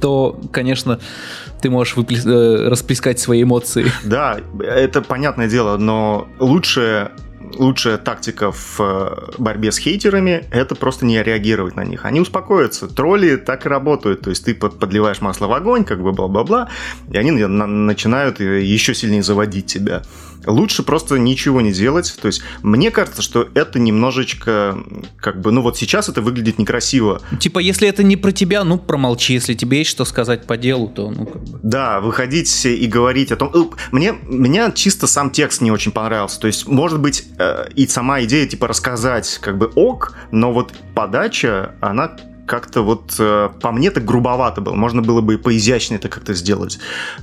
[0.02, 1.00] то, конечно,
[1.62, 2.26] ты можешь выплес...
[2.26, 3.86] Э, расплескать свои эмоции.
[4.04, 7.12] Да, это понятное дело, но лучше
[7.58, 12.06] лучшая тактика в э, борьбе с хейтерами– это просто не реагировать на них.
[12.06, 12.88] Они успокоятся.
[12.88, 14.22] Тролли так и работают.
[14.22, 16.70] То есть ты подливаешь масло в огонь, как бы бла-бла-бла,
[17.12, 20.04] и они начинают еще сильнее заводить тебя.
[20.46, 22.16] Лучше просто ничего не делать.
[22.22, 24.78] То есть мне кажется, что это немножечко
[25.20, 27.22] как бы, ну вот сейчас это выглядит некрасиво.
[27.40, 29.34] Типа, если это не про тебя, ну промолчи.
[29.34, 31.60] Если тебе есть что сказать по делу, то ну как бы.
[31.64, 33.52] Да, выходить и говорить о том.
[33.54, 36.40] Ну, мне, меня чисто сам текст не очень понравился.
[36.40, 40.74] То есть, может быть, э, и сама идея типа рассказать как бы ок, но вот
[40.94, 42.16] подача, она
[42.46, 44.76] как-то вот э, по мне так грубовато было.
[44.76, 46.80] Можно было бы и поизящнее это как-то сделать.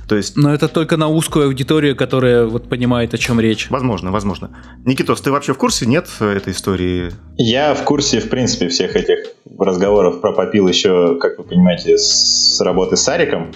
[0.07, 0.35] То есть...
[0.35, 3.69] Но это только на узкую аудиторию, которая вот понимает, о чем речь.
[3.69, 4.51] Возможно, возможно.
[4.85, 7.11] Никитос, ты вообще в курсе, нет, этой истории?
[7.37, 9.19] Я в курсе, в принципе, всех этих
[9.57, 13.51] разговоров про попил еще, как вы понимаете, с работы с Сариком.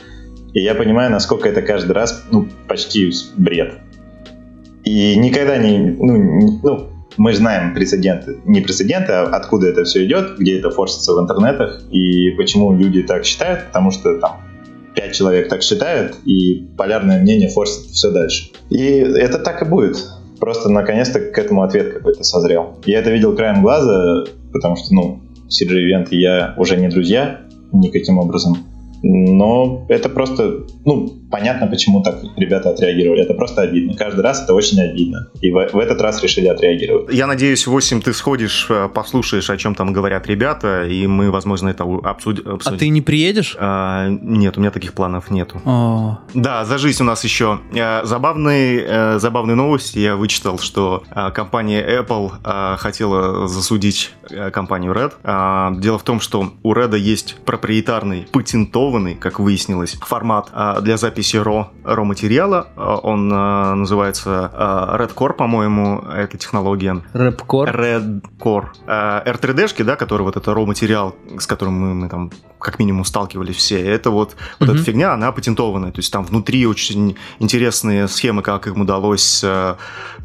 [0.54, 3.80] И я понимаю, насколько это каждый раз ну, почти бред.
[4.84, 5.78] И никогда не...
[5.78, 11.14] Ну, ну мы знаем прецеденты, не прецеденты, а откуда это все идет, где это форсится
[11.14, 14.42] в интернетах и почему люди так считают, потому что там
[14.96, 18.50] пять человек так считают, и полярное мнение форсит все дальше.
[18.70, 19.98] И это так и будет.
[20.40, 22.78] Просто наконец-то к этому ответ какой-то созрел.
[22.86, 27.42] Я это видел краем глаза, потому что, ну, CG Event и я уже не друзья
[27.72, 28.58] никаким образом.
[29.04, 33.24] Но это просто, ну, понятно, почему так ребята отреагировали.
[33.24, 33.96] Это просто обидно.
[33.96, 35.30] Каждый раз это очень обидно.
[35.42, 37.14] И в, в этот раз решили отреагировать.
[37.14, 41.70] Я надеюсь, 8 ты сходишь, э, послушаешь, о чем там говорят ребята, и мы, возможно,
[41.70, 42.60] это обсудим.
[42.66, 43.56] А ты не приедешь?
[43.60, 45.62] А, нет, у меня таких планов нету.
[45.66, 46.20] О.
[46.34, 47.60] Да, за жизнь у нас еще.
[47.74, 50.00] Э, забавные, э, забавные новости.
[50.00, 54.12] Я вычитал, что компания Apple хотела засудить
[54.52, 55.80] компанию Red.
[55.80, 60.98] Дело в том, что у Red есть проприетарный патентованный централизованный, как выяснилось, формат а, для
[60.98, 62.68] записи RAW, RAW материала.
[62.76, 64.52] А, он а, называется
[64.98, 67.02] Redcore, по-моему, эта технология.
[67.14, 68.22] Redcore?
[68.32, 68.66] Redcore.
[68.88, 73.56] R3D-шки, да, который вот это RAW материал, с которым мы, мы там как минимум сталкивались
[73.56, 73.80] все.
[73.80, 74.74] Это вот, вот mm-hmm.
[74.74, 75.92] эта фигня, она патентованная.
[75.92, 79.46] То есть там внутри очень интересные схемы, как им удалось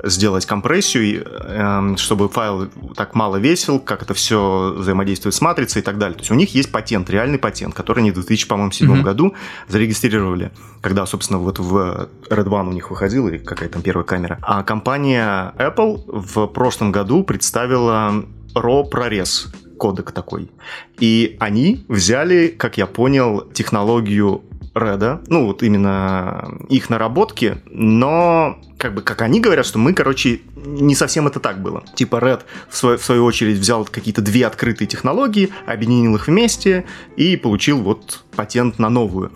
[0.05, 5.99] сделать компрессию, чтобы файл так мало весил, как это все взаимодействует с матрицей и так
[5.99, 6.15] далее.
[6.15, 8.19] То есть у них есть патент, реальный патент, который они в
[8.57, 9.03] 2007 mm-hmm.
[9.03, 9.34] году
[9.68, 14.38] зарегистрировали, когда, собственно, вот в Red One у них выходила, и какая там первая камера.
[14.42, 18.24] А компания Apple в прошлом году представила
[18.55, 20.50] RAW прорез кодек такой.
[21.00, 24.42] И они взяли, как я понял, технологию
[24.74, 30.41] Red, ну вот именно их наработки, но как бы, как они говорят, что мы, короче,
[30.57, 31.85] не совсем это так было.
[31.95, 36.85] Типа Red в, свой, в свою очередь взял какие-то две открытые технологии, объединил их вместе
[37.16, 39.30] и получил вот патент на новую.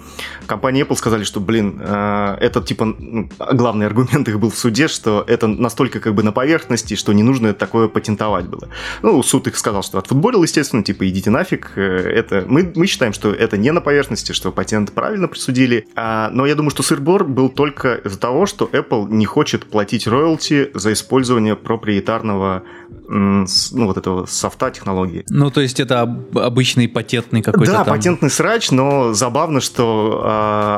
[0.47, 4.89] Компания Apple сказали, что, блин, э, это типа ну, главный аргумент их был в суде,
[4.89, 8.69] что это настолько как бы на поверхности, что не нужно такое патентовать было.
[9.03, 11.71] Ну, суд их сказал, что отфутболил, естественно, типа идите нафиг.
[11.77, 15.87] Э, это мы, мы считаем, что это не на поверхности, что патент правильно присудили.
[15.95, 20.07] А, но я думаю, что сыр-бор был только из-за того, что Apple не хочет платить
[20.07, 22.63] роялти за использование проприетарного
[23.09, 25.25] ну, вот этого софта технологии.
[25.29, 26.03] Ну, то есть это
[26.35, 27.97] обычный патентный какой-то Да, там...
[27.97, 30.23] патентный срач, но забавно, что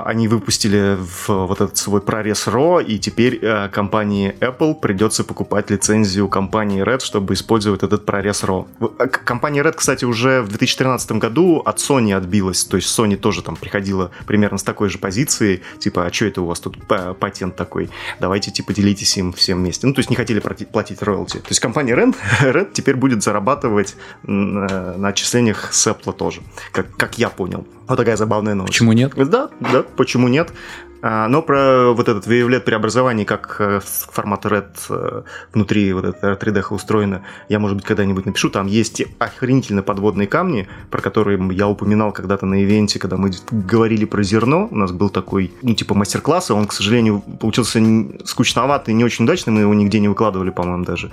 [0.05, 5.25] э, они выпустили в вот этот свой прорез RAW, и теперь э, компании Apple придется
[5.25, 8.67] покупать лицензию компании Red, чтобы использовать этот прорез RAW.
[8.99, 13.43] А, компания Red, кстати, уже в 2013 году от Sony отбилась, то есть Sony тоже
[13.43, 16.77] там приходила примерно с такой же позиции, типа, а что это у вас тут
[17.19, 17.91] патент такой?
[18.21, 19.87] Давайте, типа, делитесь им всем вместе.
[19.87, 21.39] Ну, то есть не хотели платить роялти.
[21.39, 26.41] То есть компания Red Red теперь будет зарабатывать на отчислениях с Apple тоже,
[26.73, 27.67] как, как я понял.
[27.87, 28.75] Вот такая забавная новость.
[28.75, 29.13] Почему нет?
[29.17, 30.53] Да, да, почему нет?
[31.01, 35.23] А, но про вот этот wavelet преобразование, как э, формат RED э,
[35.53, 38.51] внутри вот этого 3D устроено, я, может быть, когда-нибудь напишу.
[38.51, 44.05] Там есть охренительно подводные камни, про которые я упоминал когда-то на ивенте, когда мы говорили
[44.05, 44.69] про зерно.
[44.71, 47.81] У нас был такой, ну, типа мастер-класс, он, к сожалению, получился
[48.25, 51.11] скучноватый, не очень удачный, мы его нигде не выкладывали, по-моему, даже.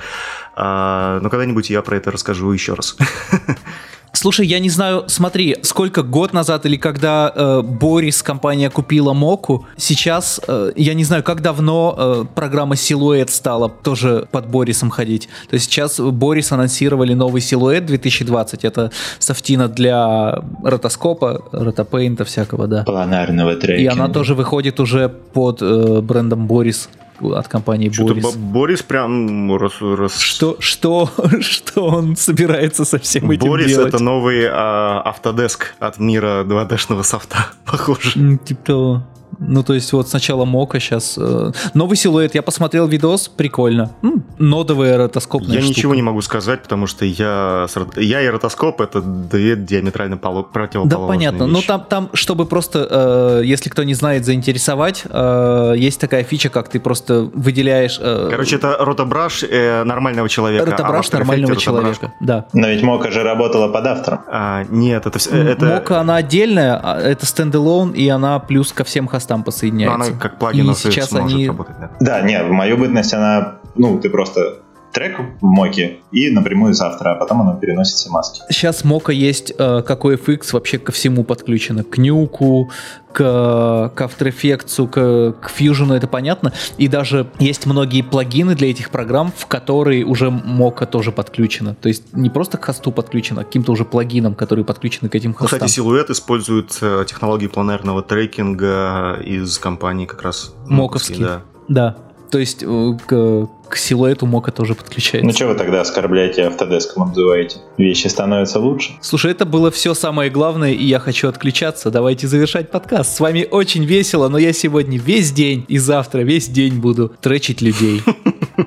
[0.56, 2.98] А, но когда-нибудь я про это расскажу еще раз.
[4.16, 9.66] Слушай, я не знаю, смотри, сколько год назад или когда э, Борис компания купила Моку,
[9.78, 15.28] сейчас э, я не знаю, как давно э, программа Силуэт стала тоже под Борисом ходить.
[15.50, 18.64] То есть сейчас Борис анонсировали новый Силуэт 2020.
[18.64, 22.84] Это софтина для ротоскопа, ротопейнта всякого, да.
[22.84, 23.82] Планарного трекинга.
[23.82, 26.90] И она тоже выходит уже под э, брендом Борис
[27.22, 28.36] от компании Что-то Борис.
[28.36, 30.20] Борис прям раз, раз...
[30.20, 31.10] Что, что,
[31.42, 33.94] что он собирается со всем этим Борис делать?
[33.94, 38.38] это новый а, автодеск от мира 2D-шного софта, похоже.
[38.46, 39.04] Типа того.
[39.40, 41.16] Ну, то есть вот сначала Мока, сейчас...
[41.18, 43.92] Э, новый силуэт, я посмотрел видос, прикольно.
[44.02, 45.78] Ну, нодовая ротоскопная Я штука.
[45.78, 47.68] ничего не могу сказать, потому что я,
[47.98, 51.44] я и ротоскоп— это две диаметрально противоположные Да, понятно.
[51.44, 51.54] Вещи.
[51.54, 56.50] Ну, там, там, чтобы просто, э, если кто не знает, заинтересовать, э, есть такая фича,
[56.50, 57.98] как ты просто выделяешь...
[58.02, 60.66] Э, Короче, это ротобраш э, нормального человека.
[60.66, 62.46] Ротобраш а нормального человека, да.
[62.54, 64.20] Но ведь Мока же работала под автором.
[64.28, 65.20] А, нет, это...
[65.36, 65.66] это...
[65.66, 69.98] Мока, она отдельная, а это стендалон, и она плюс ко всем хостам подсоединяется.
[69.98, 71.48] Но она как плагин и сейчас они...
[71.48, 71.92] работать, да.
[72.00, 74.60] Да, не, в мою бытность она, ну, ты просто
[74.96, 78.42] трек в моке и напрямую из автора, а потом оно переносит все маски.
[78.50, 81.84] Сейчас мока есть э, как OFX вообще ко всему подключено.
[81.84, 82.72] К нюку,
[83.12, 86.54] к, к After Effects, к, к Fusion, это понятно.
[86.78, 91.76] И даже есть многие плагины для этих программ, в которые уже мока тоже подключена.
[91.76, 95.16] То есть не просто к хосту подключено, а к каким-то уже плагинам, которые подключены к
[95.16, 95.60] этим ну, хостам.
[95.60, 101.22] Кстати, Силуэт использует э, технологии планерного трекинга из компании как раз Моковский.
[101.24, 101.42] Да.
[101.68, 101.96] да.
[102.32, 105.28] То есть э, к, к силуэту мока тоже подключается.
[105.28, 107.58] Ну что вы тогда оскорбляете автодеском обзываете?
[107.78, 108.94] Вещи становятся лучше.
[109.02, 111.92] Слушай, это было все самое главное, и я хочу отключаться.
[111.92, 113.18] Давайте завершать подкаст.
[113.18, 117.62] С вами очень весело, но я сегодня весь день и завтра весь день буду тречить
[117.62, 118.02] людей.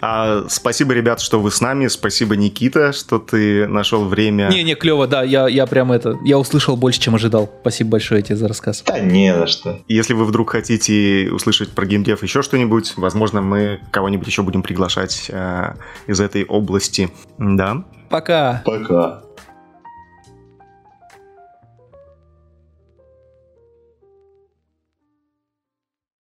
[0.00, 1.88] А, спасибо, ребят, что вы с нами.
[1.88, 4.48] Спасибо, Никита, что ты нашел время.
[4.48, 7.50] Не-не, клево, да, я, я прям это, я услышал больше, чем ожидал.
[7.60, 8.82] Спасибо большое тебе за рассказ.
[8.86, 9.80] Да не за что.
[9.88, 15.26] Если вы вдруг хотите услышать про геймдев еще что-нибудь, возможно, мы кого-нибудь еще будем приглашать
[15.28, 15.74] э,
[16.06, 17.10] из этой области.
[17.38, 17.84] Да.
[18.08, 18.62] Пока.
[18.64, 19.23] Пока.